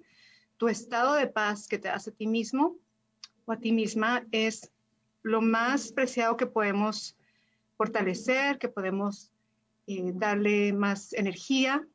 [0.57, 2.77] tu estado de paz que te das a ti mismo
[3.45, 4.73] o a ti misma es
[5.23, 7.17] lo más preciado que podemos
[7.77, 9.33] fortalecer, que podemos
[9.87, 11.87] eh, darle más energía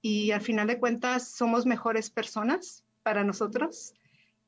[0.00, 3.94] y al final de cuentas somos mejores personas para nosotros,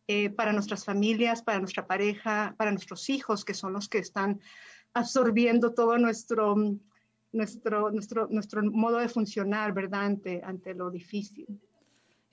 [0.09, 4.41] eh, para nuestras familias, para nuestra pareja, para nuestros hijos, que son los que están
[4.95, 6.57] absorbiendo todo nuestro,
[7.31, 10.07] nuestro, nuestro, nuestro modo de funcionar, ¿verdad?
[10.07, 11.47] Ante, ante lo difícil.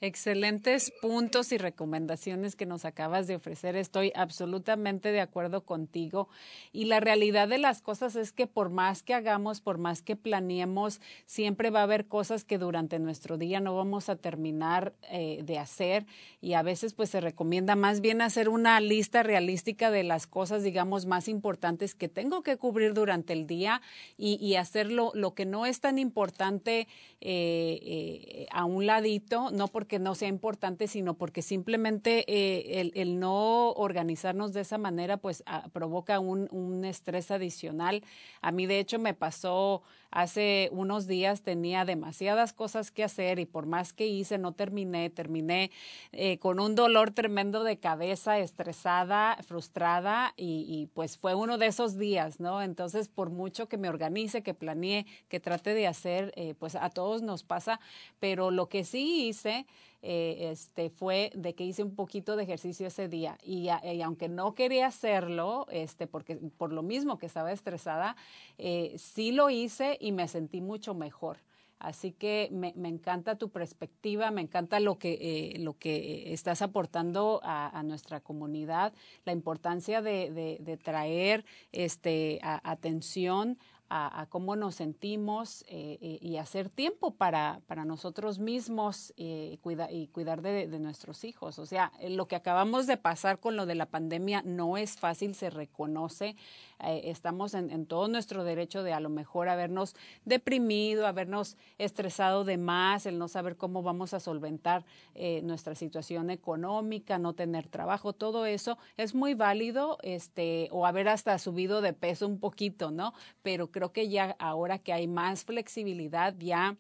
[0.02, 3.78] Excelentes puntos y recomendaciones que nos acabas de ofrecer.
[3.78, 6.28] Estoy absolutamente de acuerdo contigo.
[6.74, 10.18] Y la realidad de las cosas es que por más que hagamos, por más que
[10.18, 15.40] planeemos, siempre va a haber cosas que durante nuestro día no vamos a terminar eh,
[15.44, 16.06] de hacer.
[16.42, 20.62] Y a veces pues se recomienda más bien hacer una lista realística de las cosas,
[20.62, 23.82] digamos, más importantes que tengo que cubrir durante el día
[24.18, 26.90] y, y hacerlo lo que no es tan importante
[27.22, 32.92] eh, eh, a un ladito, no porque que no sea importante, sino porque simplemente eh,
[32.96, 38.04] el, no organizarnos de esa manera, pues ah, provoca un, un, estrés adicional.
[38.42, 39.84] A mí, de hecho, me pasó
[40.16, 45.10] hace unos días, tenía demasiadas cosas que hacer y por más que hice, no terminé,
[45.10, 45.72] terminé
[46.14, 51.98] eh, con un dolor tremendo de cabeza, estresada, frustrada y, pues fue uno de esos
[51.98, 52.62] días, ¿no?
[52.62, 56.90] Entonces, por mucho que me organice, que planeé, que trate de hacer, eh, pues a
[56.90, 57.82] todos nos pasa,
[58.22, 59.66] pero lo que sí hice
[60.08, 63.70] eh, este, fue de que hice un poquito de ejercicio ese día y,
[64.04, 68.16] aunque no quería hacerlo, este, porque por lo mismo que estaba estresada,
[68.60, 71.40] eh, sí lo hice y me sentí mucho mejor.
[71.80, 76.62] Así que me, me, encanta tu perspectiva, me encanta lo que, eh, lo que estás
[76.62, 78.94] aportando a, nuestra comunidad,
[79.26, 83.58] la importancia de, de, traer este, atención
[83.90, 89.58] a, a, cómo nos sentimos eh, eh, y hacer tiempo para, para nosotros mismos eh,
[89.62, 91.60] cuida, y cuidar de, de, nuestros hijos.
[91.60, 95.36] O sea, lo que acabamos de pasar con lo de la pandemia no es fácil,
[95.36, 96.36] se reconoce.
[96.80, 99.96] Eh, estamos en, en, todo nuestro derecho de a lo mejor habernos
[100.26, 106.30] deprimido, habernos estresado de más, el no saber cómo vamos a solventar eh, nuestra situación
[106.30, 111.94] económica, no tener trabajo, todo eso es muy válido, este, o haber hasta subido de
[111.94, 113.14] peso un poquito, ¿no?
[113.42, 116.78] Pero creo que ya ahora que hay más flexibilidad, ya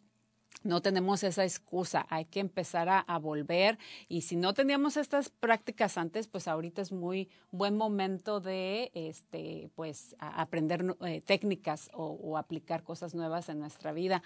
[0.64, 3.78] no tenemos esa excusa, hay que empezar a, volver
[4.10, 9.70] y si no teníamos estas prácticas antes, pues ahorita es muy buen momento de este
[9.76, 14.22] pues aprender eh, técnicas o, aplicar cosas nuevas en nuestra vida.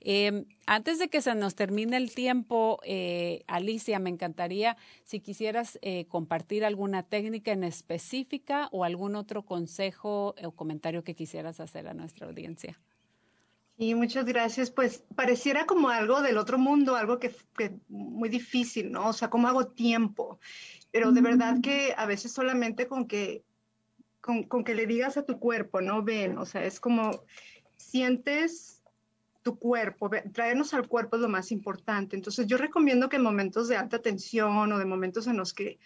[0.00, 5.78] Eh, antes de que se nos termine el tiempo, eh, Alicia, me encantaría si quisieras
[5.82, 11.88] eh, compartir alguna técnica en específica o algún otro consejo o comentario que quisieras hacer
[11.88, 12.78] a nuestra audiencia.
[13.76, 14.70] Y muchas gracias.
[14.70, 19.08] Pues pareciera como algo del otro mundo, algo que, que muy difícil, ¿no?
[19.08, 20.38] O sea, ¿cómo hago tiempo?
[20.92, 23.44] Pero de verdad que a veces solamente con que,
[24.20, 26.04] con, con que le digas a tu cuerpo, ¿no?
[26.04, 27.24] Ven, o sea, es como
[27.76, 28.82] sientes
[29.42, 32.16] tu cuerpo, traernos al cuerpo es lo más importante.
[32.16, 35.78] Entonces yo recomiendo que en momentos de alta tensión o de momentos en los que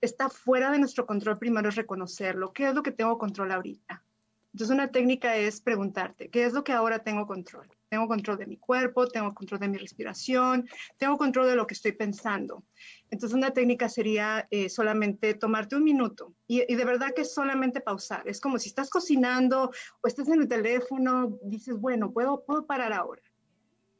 [0.00, 2.52] está fuera de nuestro control primero es reconocerlo.
[2.52, 4.04] ¿Qué es lo que tengo control ahorita?
[4.52, 7.68] Entonces, una técnica es preguntarte, ¿qué es lo que ahora tengo control?
[7.88, 11.74] Tengo control de mi cuerpo, tengo control de mi respiración, tengo control de lo que
[11.74, 12.64] estoy pensando.
[13.10, 18.28] Entonces, una técnica sería eh, solamente tomarte un minuto y, de verdad que solamente pausar.
[18.28, 19.70] Es como si estás cocinando
[20.00, 23.22] o estás en el teléfono, dices, bueno, puedo, puedo parar ahora,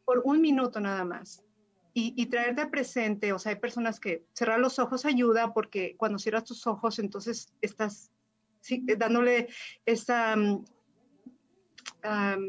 [0.05, 1.45] por un minuto nada más.
[1.95, 6.19] Y, y, traerte presente, o sea, hay personas que cerrar los ojos ayuda porque cuando
[6.19, 8.13] cierras tus ojos, entonces estás
[8.61, 8.85] ¿sí?
[8.97, 9.49] dándole
[9.87, 10.65] esa, um,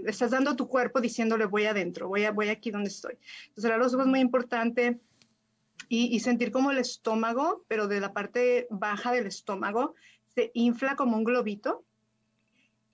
[0.06, 3.18] estás dando a tu cuerpo diciéndole voy adentro, voy, a, aquí donde estoy.
[3.48, 5.00] Entonces, los ojos es muy importante
[5.90, 9.96] y, sentir como el estómago, pero de la parte baja del estómago,
[10.34, 11.84] se infla como un globito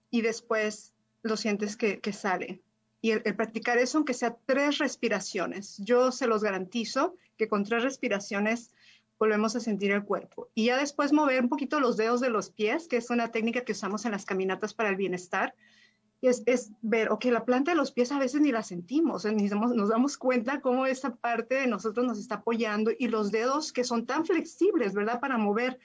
[0.10, 2.62] y después lo sientes que, que sale.
[3.00, 7.64] Y el, el, practicar eso, aunque sea tres respiraciones, yo se los garantizo que con
[7.64, 8.72] tres respiraciones
[9.20, 10.50] volvemos a sentir el cuerpo.
[10.54, 13.62] Y ya después mover un poquito los dedos de los pies, que es una técnica
[13.62, 15.56] que usamos en las caminatas para el bienestar.
[16.22, 19.26] Y es, es ver, ok, la planta de los pies a veces ni la sentimos,
[19.26, 23.32] ni nos, nos damos cuenta cómo esa parte de nosotros nos está apoyando y los
[23.32, 25.20] dedos que son tan flexibles, ¿verdad?
[25.20, 25.80] Para mover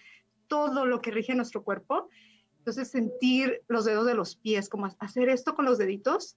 [0.46, 2.08] todo lo que rige nuestro cuerpo.
[2.58, 6.36] Entonces, sentir los dedos de los pies, como hacer esto con los deditos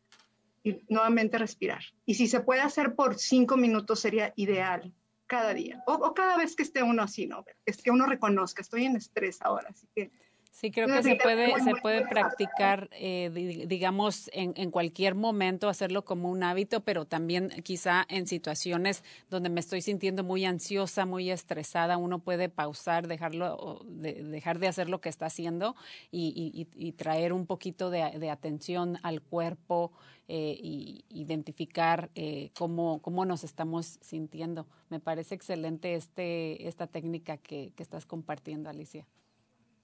[0.63, 1.83] y nuevamente respirar.
[2.05, 4.91] Y si se puede hacer por cinco minutos sería ideal,
[5.27, 7.45] cada día o, o, cada vez que esté uno así, ¿no?
[7.65, 10.11] Es que uno reconozca, estoy en estrés ahora, así que...
[10.55, 13.29] Sí, creo que se puede, se puede practicar, eh,
[13.67, 19.49] digamos, en, en, cualquier momento, hacerlo como un hábito, pero también quizá en situaciones donde
[19.49, 24.87] me estoy sintiendo muy ansiosa, muy estresada, uno puede pausar, dejarlo, de, dejar de hacer
[24.87, 25.75] lo que está haciendo
[26.09, 29.91] y, y, y traer un poquito de, de atención al cuerpo,
[30.29, 34.67] eh, y identificar eh, cómo, cómo nos estamos sintiendo.
[34.89, 39.05] Me parece excelente este, esta técnica que, que estás compartiendo, Alicia.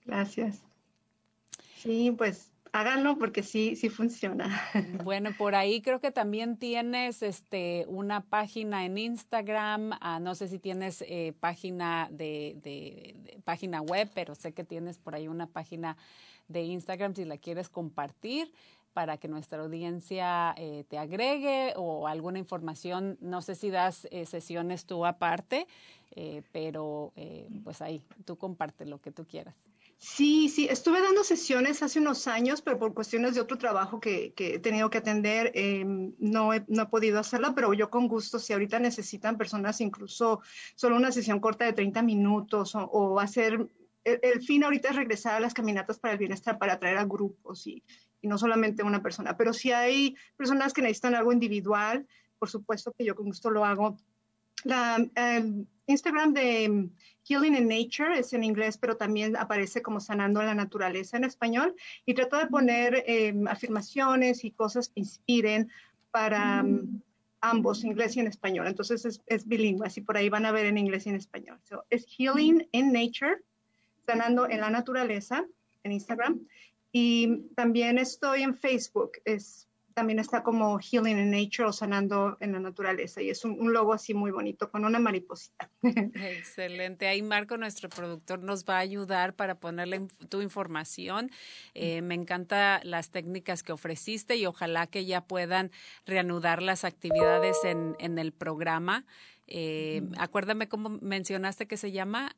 [0.05, 0.61] Gracias.
[1.77, 4.49] Sí, pues háganlo porque sí, sí funciona.
[5.03, 10.47] Bueno, por ahí creo que también tienes este una página en Instagram, ah, no sé
[10.47, 15.47] si tienes eh, página de, de, página web, pero sé que tienes por ahí una
[15.47, 15.97] página
[16.47, 18.51] de Instagram si la quieres compartir
[18.93, 23.17] para que nuestra audiencia eh, te agregue o alguna información.
[23.21, 25.67] No sé si das eh, sesiones tú aparte,
[26.11, 27.13] eh, pero
[27.63, 29.55] pues ahí, tú comparte lo que tú quieras.
[30.03, 34.33] Sí, sí, estuve dando sesiones hace unos años, pero por cuestiones de otro trabajo que,
[34.35, 38.39] he tenido que atender, em, no, he, no he podido hacerla, pero yo con gusto,
[38.39, 40.41] si ahorita necesitan personas incluso
[40.73, 43.69] solo una sesión corta de 30 minutos o, hacer,
[44.03, 47.05] el, el, fin ahorita es regresar a las caminatas para el bienestar, para atraer a
[47.05, 47.83] grupos y,
[48.23, 49.37] y no solamente una persona.
[49.37, 52.07] Pero si hay personas que necesitan algo individual,
[52.39, 53.97] por supuesto que yo con gusto lo hago.
[54.63, 56.89] La em, Instagram de
[57.23, 61.75] Healing in Nature es en inglés, pero también aparece como sanando la naturaleza en español.
[62.05, 65.69] Y trato de poner em, afirmaciones y cosas que inspiren
[66.11, 67.01] para em,
[67.41, 68.67] ambos, inglés y en español.
[68.67, 71.59] Entonces es, es, bilingüe, así por ahí van a ver en inglés y en español.
[71.89, 73.37] es Healing in Nature,
[74.05, 75.45] sanando en la naturaleza
[75.83, 76.39] en Instagram.
[76.91, 82.53] Y también estoy en Facebook, es, también está como Healing in Nature o sanando en
[82.53, 85.69] la naturaleza y es un, logo así muy bonito con una mariposita.
[85.81, 87.07] Excelente.
[87.07, 91.31] Ahí Marco, nuestro productor, nos va a ayudar para ponerle tu información.
[91.73, 95.71] Eh, me encanta las técnicas que ofreciste y ojalá que ya puedan
[96.05, 99.05] reanudar las actividades en, en el programa.
[99.47, 102.37] Eh, acuérdame cómo mencionaste que se llama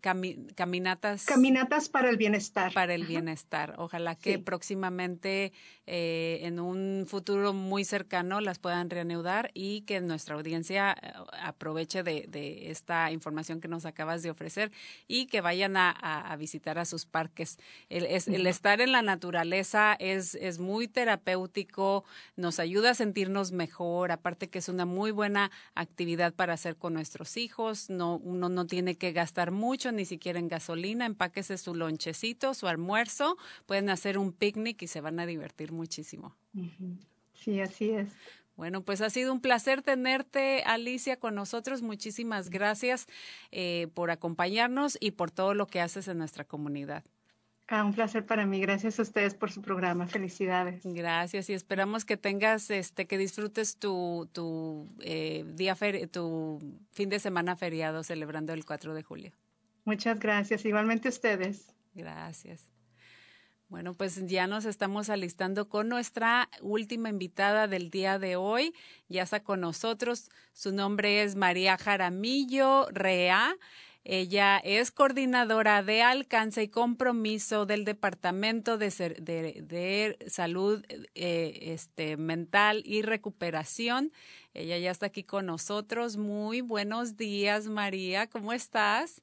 [0.00, 1.24] caminatas.
[1.24, 2.72] Caminatas para el bienestar.
[2.72, 3.74] Para el bienestar.
[3.78, 5.52] Ojalá que próximamente,
[5.86, 11.12] eh, en un futuro muy cercano, las puedan reanudar y que nuestra audiencia eh,
[11.42, 14.70] aproveche de, esta información que nos acabas de ofrecer
[15.06, 17.58] y que vayan a, visitar a sus parques.
[17.88, 22.04] El, el estar en la naturaleza es, es muy terapéutico,
[22.36, 26.94] nos ayuda a sentirnos mejor, aparte que es una muy buena actividad para hacer con
[26.94, 27.90] nuestros hijos.
[27.90, 32.66] No, uno no tiene que gastar mucho ni siquiera en gasolina, empáquese su lonchecito, su
[32.68, 36.34] almuerzo, pueden hacer un picnic y se van a divertir muchísimo.
[37.34, 38.08] Sí, así es.
[38.56, 41.80] Bueno, pues ha sido un placer tenerte, Alicia, con nosotros.
[41.80, 43.06] Muchísimas gracias
[43.52, 47.04] eh, por acompañarnos y por todo lo que haces en nuestra comunidad.
[47.68, 48.60] Ah, un placer para mí.
[48.60, 50.08] Gracias a ustedes por su programa.
[50.08, 50.80] Felicidades.
[50.82, 55.76] Gracias y esperamos que tengas, este, que disfrutes tu, tu eh, día,
[56.10, 56.58] tu
[56.90, 59.32] fin de semana feriado celebrando el 4 de julio.
[59.88, 60.66] Muchas gracias.
[60.66, 61.72] Igualmente ustedes.
[61.94, 62.68] Gracias.
[63.70, 68.74] Bueno, pues ya nos estamos alistando con nuestra última invitada del día de hoy.
[69.08, 70.28] Ya está con nosotros.
[70.52, 73.56] Su nombre es María Jaramillo Rea.
[74.04, 78.90] Ella es coordinadora de alcance y compromiso del Departamento de,
[80.26, 80.84] Salud
[81.14, 84.12] eh, este, Mental y Recuperación.
[84.52, 86.18] Ella ya está aquí con nosotros.
[86.18, 88.26] Muy buenos días, María.
[88.26, 89.22] ¿Cómo estás?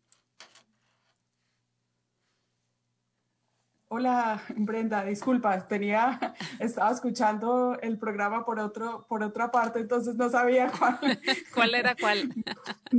[3.98, 10.30] Hola, Brenda, disculpa, tenía, estaba escuchando el programa por otro, por otra parte, entonces no
[10.30, 11.00] sabía cuál.
[11.54, 12.30] ¿Cuál era cuál?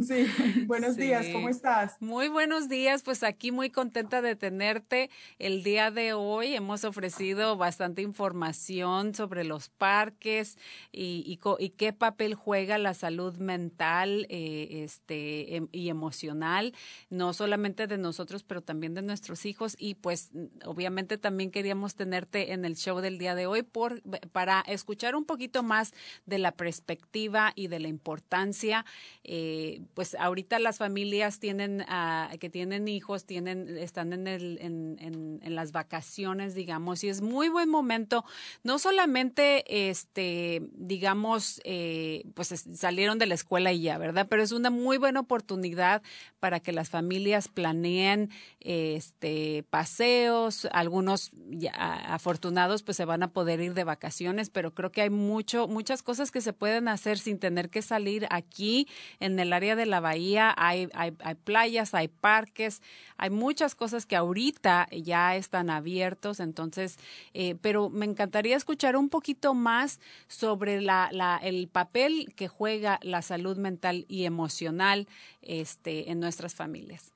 [0.06, 0.26] Sí,
[0.66, 1.96] buenos días, ¿cómo estás?
[2.00, 6.54] Muy buenos días, pues aquí muy contenta de tenerte el día de hoy.
[6.54, 10.58] Hemos ofrecido bastante información sobre los parques
[10.92, 16.74] y, y, qué papel juega la salud mental eh, este, em, y emocional,
[17.08, 20.30] no solamente de nosotros, pero también de nuestros hijos y pues
[20.66, 20.85] obviamente
[21.18, 25.62] también queríamos tenerte en el show del día de hoy por, para escuchar un poquito
[25.62, 25.92] más
[26.26, 28.84] de la perspectiva y de la importancia.
[29.24, 35.40] Eh, pues ahorita las familias tienen, uh, que tienen hijos, tienen, están en, el, en,
[35.42, 38.24] en, las vacaciones, digamos, y es muy buen momento,
[38.62, 44.26] no solamente, este, digamos, eh, pues salieron de la escuela y ya, ¿verdad?
[44.28, 46.02] Pero es una muy buena oportunidad
[46.40, 48.30] para que las familias planeen,
[48.60, 54.92] este, paseos, algunos ya, afortunados pues se van a poder ir de vacaciones, pero creo
[54.92, 58.86] que hay mucho, muchas cosas que se pueden hacer sin tener que salir aquí
[59.18, 60.54] en el área de la bahía.
[60.58, 62.82] Hay, hay, hay playas, hay parques,
[63.16, 66.98] hay muchas cosas que ahorita ya están abiertos, entonces,
[67.32, 69.98] eh, pero me encantaría escuchar un poquito más
[70.28, 75.08] sobre la, la, el papel que juega la salud mental y emocional
[75.40, 77.14] este, en nuestras familias.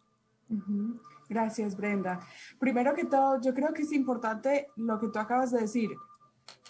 [1.31, 2.19] Gracias, Brenda.
[2.59, 5.91] Primero que todo, yo creo que es importante lo que tú acabas de decir,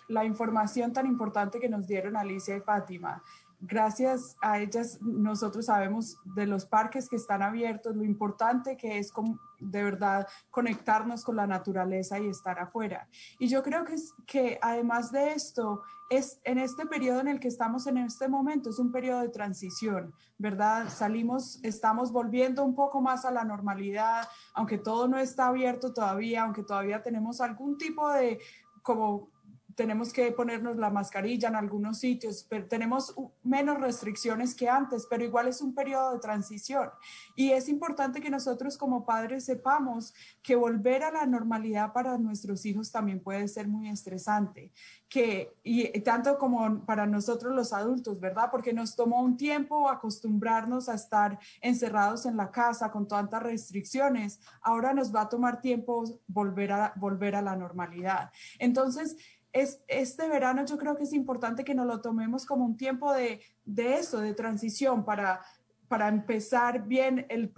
[0.09, 3.23] la información tan importante que nos dieron Alicia y Fátima.
[3.61, 9.13] Gracias a ellas nosotros sabemos de los parques que están abiertos, lo importante que es
[9.59, 13.09] de verdad conectarnos con la naturaleza y estar afuera.
[13.39, 13.97] Y yo creo que,
[14.27, 18.71] que además de esto, es en este periodo en el que estamos en este momento,
[18.71, 20.89] es un periodo de transición, ¿verdad?
[20.89, 26.43] Salimos, estamos volviendo un poco más a la normalidad, aunque todo no está abierto todavía,
[26.43, 28.41] aunque todavía tenemos algún tipo de
[28.83, 29.29] como
[29.75, 35.25] tenemos que ponernos la mascarilla en algunos sitios, pero tenemos menos restricciones que antes, pero
[35.25, 36.91] igual es un periodo de transición.
[37.37, 42.65] Y es importante que nosotros como padres sepamos que volver a la normalidad para nuestros
[42.67, 44.73] hijos también puede ser muy estresante,
[45.09, 48.49] que, y tanto como para nosotros los adultos, ¿verdad?
[48.51, 54.41] Porque nos tomó un tiempo acostumbrarnos a estar encerrados en la casa con tantas restricciones.
[54.63, 58.31] Ahora nos va a tomar tiempo volver a, volver a la normalidad.
[58.59, 59.17] Entonces,
[59.53, 63.13] es, este verano yo creo que es importante que nos lo tomemos como un tiempo
[63.13, 65.41] de, de eso, de transición para,
[65.89, 67.53] para empezar bien el,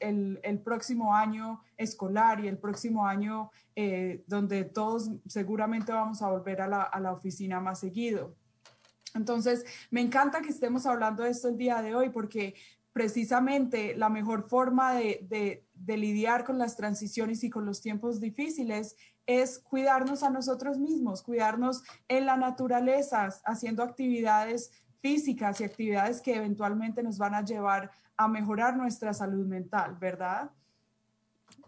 [0.00, 6.30] el, el, próximo año escolar y el próximo año eh, donde todos seguramente vamos a
[6.30, 8.34] volver a la, a la, oficina más seguido.
[9.14, 12.54] Entonces, me encanta que estemos hablando de esto el día de hoy porque
[12.94, 18.18] precisamente la mejor forma de, de, de lidiar con las transiciones y con los tiempos
[18.18, 18.96] difíciles
[19.26, 24.70] es cuidarnos a nosotros mismos, cuidarnos en la naturaleza, haciendo actividades
[25.00, 30.50] físicas y actividades que eventualmente nos van a llevar a mejorar nuestra salud mental, ¿verdad?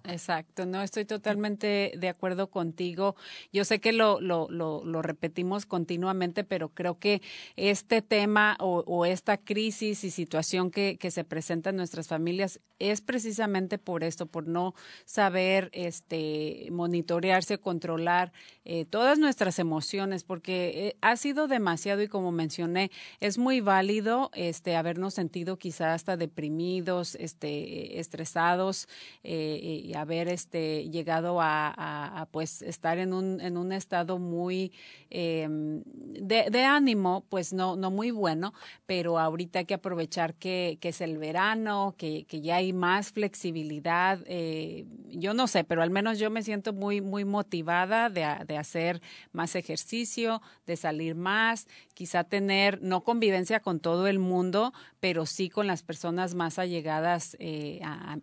[0.09, 3.17] Exacto, no estoy totalmente de acuerdo contigo.
[3.53, 7.23] Yo sé que lo, lo, lo, lo repetimos continuamente, pero creo que
[7.57, 12.61] este tema o, o esta crisis y situación que, que, se presenta en nuestras familias
[12.79, 18.33] es precisamente por esto, por no saber este, monitorearse, controlar
[18.65, 22.91] eh, todas nuestras emociones, porque eh, ha sido demasiado y como mencioné,
[23.21, 28.89] es muy válido este, habernos sentido quizás hasta deprimidos, este, estresados
[29.25, 34.73] eh, haber este, llegado a, pues estar en un, en un estado muy
[35.11, 38.53] em, de, ánimo, pues no, no muy bueno,
[38.87, 43.13] pero ahorita hay que aprovechar que, que es el verano, que, que, ya hay más
[43.13, 44.21] flexibilidad.
[44.27, 44.85] Eh,
[45.19, 49.01] yo no sé, pero al menos yo me siento muy, muy motivada de, de hacer
[49.33, 55.49] más ejercicio, de salir más, quizá tener no convivencia con todo el mundo, pero sí
[55.49, 58.19] con las personas más allegadas, eh, a,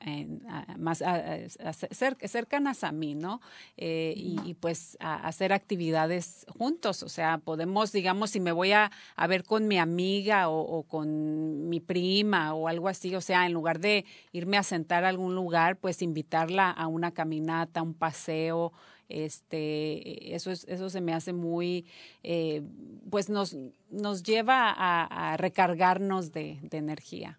[0.77, 1.01] más
[1.91, 3.39] cercanas a mí, ¿no?
[3.77, 8.91] Eh, y, pues hacer actividades juntos, o sea, podemos, digamos, si me voy a,
[9.29, 13.79] ver con mi amiga o, con mi prima o algo así, o sea, en lugar
[13.79, 18.71] de irme a sentar a algún lugar, pues invitarla a una caminata, un paseo,
[19.09, 21.85] este eso es, eso se me hace muy
[22.23, 22.63] eh,
[23.09, 23.55] pues nos
[23.91, 27.37] nos lleva a, recargarnos de energía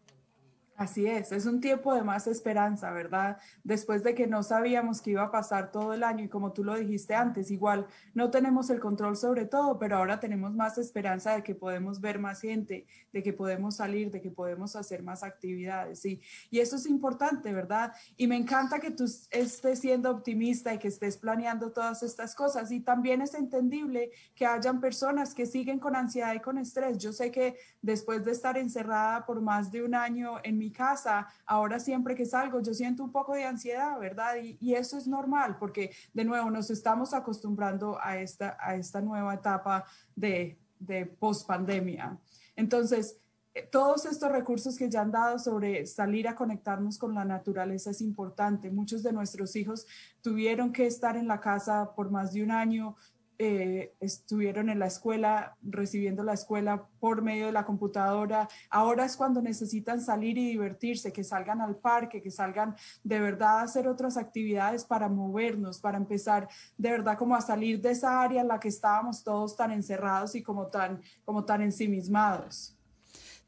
[0.77, 3.39] Así es, es un tiempo de más esperanza, ¿verdad?
[3.63, 6.65] Después de que no sabíamos que iba a pasar todo el año y como tú
[6.65, 11.37] lo dijiste antes, igual no tenemos el control sobre todo, pero ahora tenemos más esperanza
[11.37, 15.23] de que podemos ver más gente, de que podemos salir, de que podemos hacer más
[15.23, 16.21] actividades, sí.
[16.51, 17.93] Y eso es importante, ¿verdad?
[18.17, 22.73] Y me encanta que tú estés siendo optimista y que estés planeando todas estas cosas.
[22.73, 26.99] Y también es entendible que hayan personas que siguen con ansiedad y con estrés.
[26.99, 31.29] Yo sé que después de estar encerrada por más de un año en mi casa,
[31.47, 34.37] ahora siempre que salgo yo siento un poco de ansiedad, ¿verdad?
[34.43, 39.35] Y, eso es normal porque de nuevo nos estamos acostumbrando a esta, a esta nueva
[39.35, 39.85] etapa
[40.17, 42.19] de, de post pandemia.
[42.57, 43.19] Entonces,
[43.55, 47.91] eh, todos estos recursos que ya han dado sobre salir a conectarnos con la naturaleza
[47.91, 48.69] es importante.
[48.71, 49.87] Muchos de nuestros hijos
[50.23, 52.97] tuvieron que estar en la casa por más de un año,
[53.39, 58.49] eh, estuvieron en la escuela, recibiendo la escuela por medio de la computadora.
[58.71, 63.61] Ahora es cuando necesitan salir y divertirse, que salgan al parque, que salgan de verdad
[63.61, 68.23] a hacer otras actividades para movernos, para empezar de verdad como a salir de esa
[68.23, 72.77] área en la que estábamos todos tan encerrados y como tan, como tan ensimismados.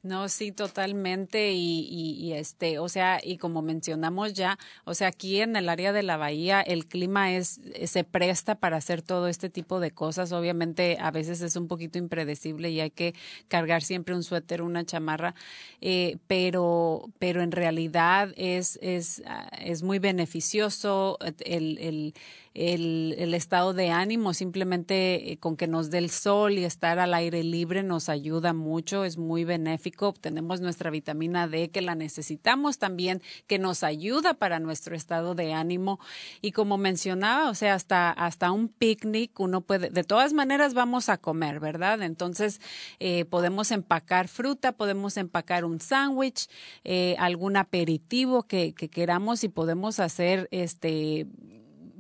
[0.06, 1.52] No, sí, totalmente.
[1.52, 5.92] Y, y, este, o sea, y como mencionamos ya, o sea, aquí en el área
[5.92, 10.30] de la bahía el clima es, se presta para hacer todo este tipo de cosas.
[10.30, 13.14] Obviamente, a veces es un poquito impredecible y hay que
[13.48, 15.34] cargar siempre un suéter, una chamarra,
[15.80, 22.14] eh, pero, pero en realidad es, es, ah, es muy beneficioso el, el
[22.56, 26.98] el, el estado de ánimo, simplemente eh, con que nos dé el sol y estar
[26.98, 30.14] al aire libre nos ayuda mucho, es muy benéfico.
[30.14, 35.52] Tenemos nuestra vitamina D que la necesitamos también, que nos ayuda para nuestro estado de
[35.52, 36.00] ánimo.
[36.40, 41.10] Y como mencionaba, o sea, hasta, hasta un picnic uno puede, de todas maneras vamos
[41.10, 42.00] a comer, ¿verdad?
[42.00, 42.62] Entonces
[43.00, 46.48] eh, podemos empacar fruta, podemos empacar un sándwich,
[46.84, 51.26] eh, algún aperitivo que, que queramos y podemos hacer este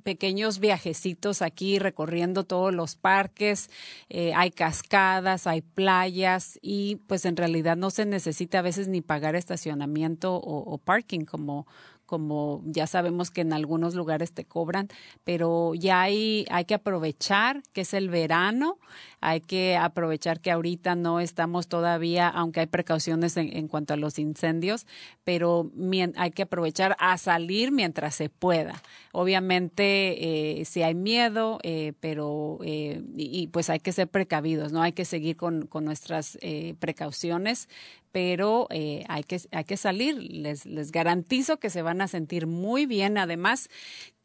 [0.06, 3.70] pequeños viajecitos aquí recorriendo todos los parques,
[4.08, 9.00] eh, hay cascadas, hay playas y pues en realidad no se necesita a veces ni
[9.00, 11.66] pagar estacionamiento o, o parking como,
[12.06, 14.86] como ya sabemos que en algunos lugares te cobran,
[15.24, 18.78] pero ya hay, hay que aprovechar que es el verano,
[19.20, 23.96] hay que aprovechar que ahorita no estamos todavía, aunque hay precauciones en, en cuanto a
[23.96, 24.86] los incendios,
[25.24, 25.70] pero
[26.16, 28.82] hay que aprovechar a salir mientras se pueda.
[29.12, 34.82] Obviamente, eh, si hay miedo, eh, pero eh, y, pues hay que ser precavidos, ¿no?
[34.82, 37.68] Hay que seguir con, nuestras eh, precauciones,
[38.12, 40.16] pero eh, hay, que, hay que salir.
[40.16, 43.18] Les, les garantizo que se van a sentir muy bien.
[43.18, 43.68] Además,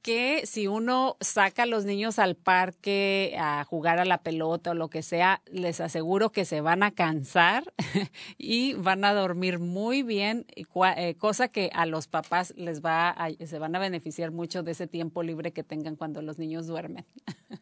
[0.02, 4.74] que si uno saca a los niños al parque a jugar a la pelota o
[4.74, 7.74] lo que sea, les aseguro que se van a cansar
[8.38, 13.30] y van a dormir muy bien, eh, cosa que a los papás les va a,
[13.32, 17.06] se van a beneficiar mucho de ese tiempo libre que tengan cuando los niños duermen.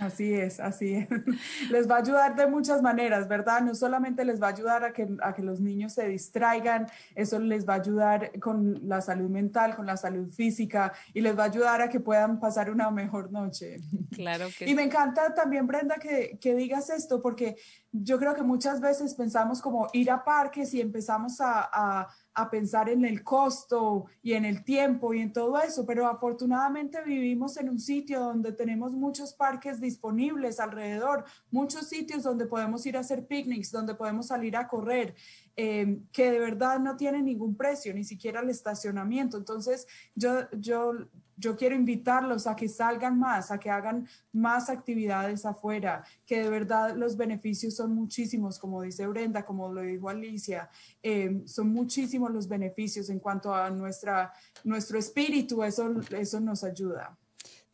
[0.00, 1.08] Así es, así es.
[1.70, 3.60] Les va a ayudar de muchas maneras, ¿verdad?
[3.60, 7.38] No solamente les va a ayudar a que, a que los niños se distraigan, eso
[7.38, 11.44] les va a ayudar con la salud mental, con la salud física y les va
[11.44, 13.76] a ayudar a que puedan pasar una mejor noche.
[14.10, 17.56] Claro que Y me encanta también, Brenda, que, que digas esto, porque
[17.92, 22.50] yo creo que muchas veces pensamos como ir a parques y empezamos a, a, a,
[22.50, 27.56] pensar en el costo y en el tiempo y en todo eso, pero afortunadamente vivimos
[27.56, 33.00] en un sitio donde tenemos muchos parques disponibles alrededor, muchos sitios donde podemos ir a
[33.00, 35.16] hacer picnics, donde podemos salir a correr,
[35.56, 39.36] eh, que de verdad no tienen ningún precio, ni siquiera el estacionamiento.
[39.36, 40.92] Entonces, yo, yo
[41.40, 46.50] yo quiero invitarlos a que salgan más, a que hagan más actividades afuera, que de
[46.50, 50.68] verdad los beneficios son muchísimos, como dice Brenda, como lo dijo Alicia,
[51.02, 54.32] eh, son muchísimos los beneficios en cuanto a nuestra,
[54.64, 57.16] nuestro espíritu, eso, eso nos ayuda.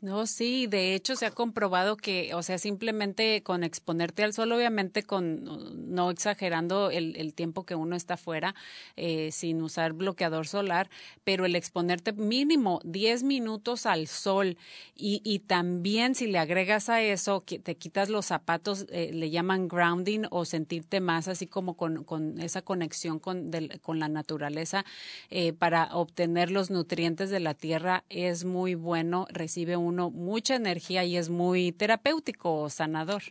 [0.03, 4.53] No, sí, de hecho se ha comprobado que, o sea, simplemente con exponerte al sol,
[4.53, 8.55] obviamente con, no exagerando el, el tiempo que uno está fuera,
[8.97, 10.91] eh, sin usar bloqueador solar,
[11.25, 14.59] pero el exponerte mínimo 10 minutos al sol
[14.95, 19.31] y, y también si le agregas a eso, que te quitas los zapatos, eh, le
[19.31, 24.85] llaman grounding o sentirte más así como con, esa conexión con, del, con la naturaleza
[25.31, 30.55] eh, para obtener los nutrientes de la tierra es muy bueno, recibe un uno mucha
[30.57, 33.23] energía y es muy terapéutico, sanador.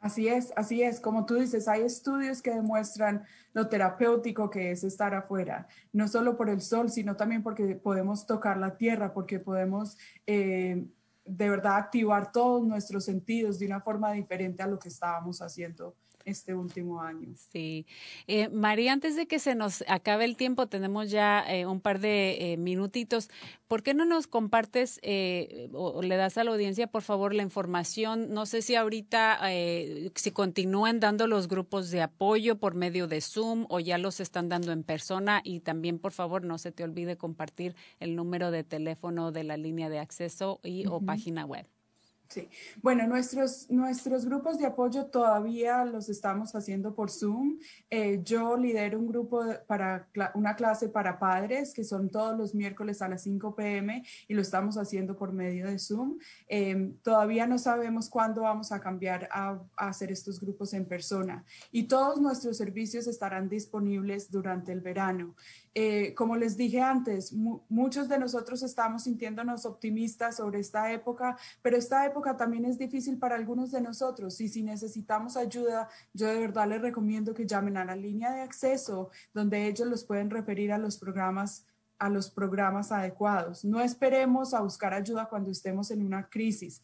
[0.00, 0.98] Así es, así es.
[0.98, 6.36] Como tú dices, hay estudios que demuestran lo terapéutico que es estar afuera, no solo
[6.36, 9.96] por el sol, sino también porque podemos tocar la tierra, porque podemos
[10.26, 10.84] eh,
[11.24, 15.94] de verdad activar todos nuestros sentidos de una forma diferente a lo que estábamos haciendo
[16.24, 17.28] este último año.
[17.52, 17.86] Sí.
[18.26, 22.00] Eh, María, antes de que se nos acabe el tiempo, tenemos ya eh, un par
[22.00, 23.28] de eh, minutitos.
[23.68, 27.34] ¿Por qué no nos compartes eh, o, o, le das a la audiencia, por favor,
[27.34, 28.32] la información?
[28.34, 33.20] No sé si ahorita, eh, si continúan dando los grupos de apoyo por medio de
[33.20, 35.40] Zoom o ya los están dando en persona.
[35.44, 39.56] Y también, por favor, no se te olvide compartir el número de teléfono de la
[39.56, 40.96] línea de acceso y uh -huh.
[40.96, 41.66] o página web.
[42.32, 42.48] Sí,
[42.80, 47.58] bueno, nuestros, nuestros grupos de apoyo todavía los estamos haciendo por Zoom.
[47.90, 53.02] Eh, yo lidero un grupo para una clase para padres que son todos los miércoles
[53.02, 56.18] a las 5 pm y lo estamos haciendo por medio de Zoom.
[56.48, 61.82] Eh, todavía no sabemos cuándo vamos a cambiar a, hacer estos grupos en persona y
[61.82, 65.34] todos nuestros servicios estarán disponibles durante el verano.
[65.74, 71.38] Eh, como les dije antes, mu muchos de nosotros estamos sintiéndonos optimistas sobre esta época,
[71.62, 76.26] pero esta época también es difícil para algunos de nosotros y si necesitamos ayuda, yo
[76.26, 80.28] de verdad les recomiendo que llamen a la línea de acceso donde ellos los pueden
[80.28, 81.66] referir a los programas
[81.98, 83.64] a los programas adecuados.
[83.64, 86.82] No esperemos a buscar ayuda cuando estemos en una crisis.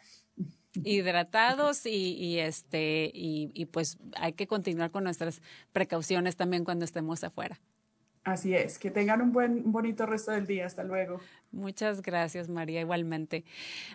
[0.83, 7.23] Hidratados y, este y, y, pues hay que continuar con nuestras precauciones también cuando estemos
[7.23, 7.59] afuera.
[8.25, 10.65] Así es, que tengan un buen bonito resto del día.
[10.65, 11.19] Hasta luego.
[11.55, 13.45] Muchas gracias, María, igualmente.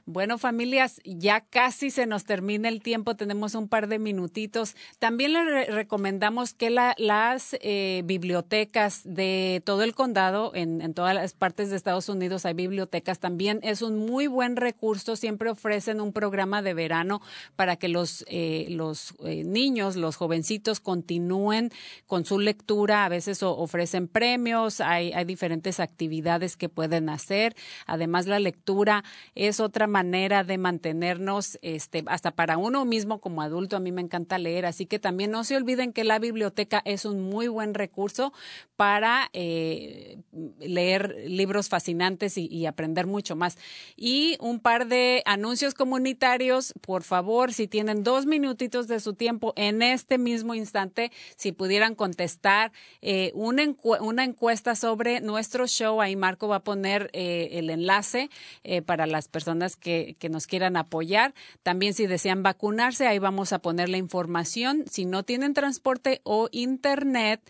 [0.06, 4.76] Bueno, familias, ya casi se nos termina el tiempo, tenemos un par de minutitos.
[4.98, 11.68] También les recomendamos que las eh, bibliotecas de todo el condado, en, todas las partes
[11.68, 16.62] de Estados Unidos hay bibliotecas, también es un muy buen recurso, siempre ofrecen un programa
[16.62, 17.20] de verano
[17.56, 21.72] para que los, eh, los eh, niños, los jovencitos continúen
[22.06, 27.49] con su lectura, a veces ofrecen premios, hay, hay diferentes actividades que pueden hacer
[27.86, 33.76] Además, la lectura es otra manera de mantenernos, este, hasta para uno mismo como adulto,
[33.76, 37.04] a mí me encanta leer, así que también no se olviden que la biblioteca es
[37.04, 38.32] un muy buen recurso
[38.76, 40.18] para eh,
[40.58, 43.56] leer libros fascinantes y, aprender mucho más.
[43.96, 49.52] Y un par de anuncios comunitarios, por favor, si tienen dos minutitos de su tiempo
[49.56, 56.48] en este mismo instante, si pudieran contestar eh, una, encuesta sobre nuestro show, ahí Marco
[56.48, 58.30] va a poner eh, el enlace
[58.64, 61.34] eh, para las personas que, que, nos quieran apoyar.
[61.62, 64.84] También si desean vacunarse, ahí vamos a poner la información.
[64.90, 67.40] Si no tienen transporte o internet,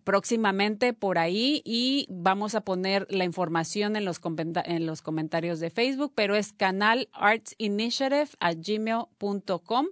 [0.04, 4.20] próximamente por ahí y vamos a poner la información en los,
[4.64, 9.86] en los comentarios de Facebook, pero es Canal Arts Initiative a gmail.com.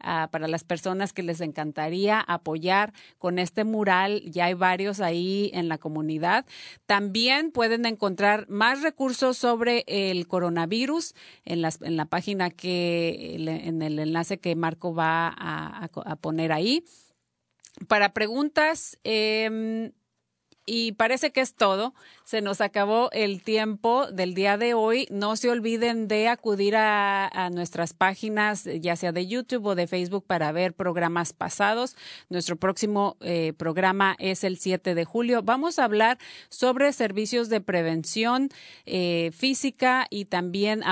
[0.00, 4.22] Ah, para las personas que les encantaría apoyar con este mural.
[4.24, 6.46] Ya hay varios ahí en la comunidad.
[6.86, 13.98] También pueden encontrar más recursos sobre el coronavirus en, en la página que, en el
[13.98, 15.88] enlace que Marco va a,
[16.20, 16.84] poner ahí.
[17.88, 19.92] Para preguntas, eh,
[20.70, 21.94] y parece que es todo.
[22.24, 25.06] Se nos acabó el tiempo del día de hoy.
[25.10, 30.26] No se olviden de acudir a, nuestras páginas, ya sea de YouTube o de Facebook,
[30.26, 31.96] para ver programas pasados.
[32.28, 35.42] Nuestro próximo eh, programa es el 7 de julio.
[35.42, 36.18] Vamos a hablar
[36.50, 38.50] sobre servicios de prevención
[38.84, 40.82] eh, física y también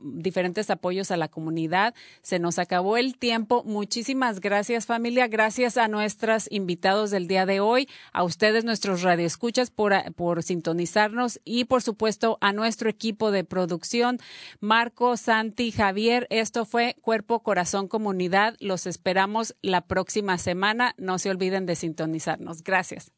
[0.00, 1.92] diferentes apoyos a la comunidad.
[2.22, 3.64] Se nos acabó el tiempo.
[3.64, 5.26] Muchísimas gracias familia.
[5.26, 11.40] Gracias a nuestros invitados del día de hoy, a ustedes, nuestros radioescuchas por, por sintonizarnos
[11.46, 14.18] y por supuesto a nuestro equipo de producción,
[14.60, 16.26] Marco, Santi, Javier.
[16.28, 18.56] Esto fue Cuerpo, Corazón, Comunidad.
[18.60, 20.94] Los esperamos la próxima semana.
[20.98, 22.62] No se olviden de sintonizarnos.
[22.62, 23.12] Gracias.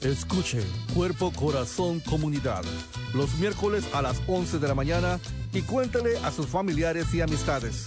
[0.00, 0.62] Escuche
[0.94, 2.62] Cuerpo, Corazón, Comunidad
[3.14, 5.20] los miércoles a las 11 de la mañana
[5.52, 7.86] y cuéntale a sus familiares y amistades.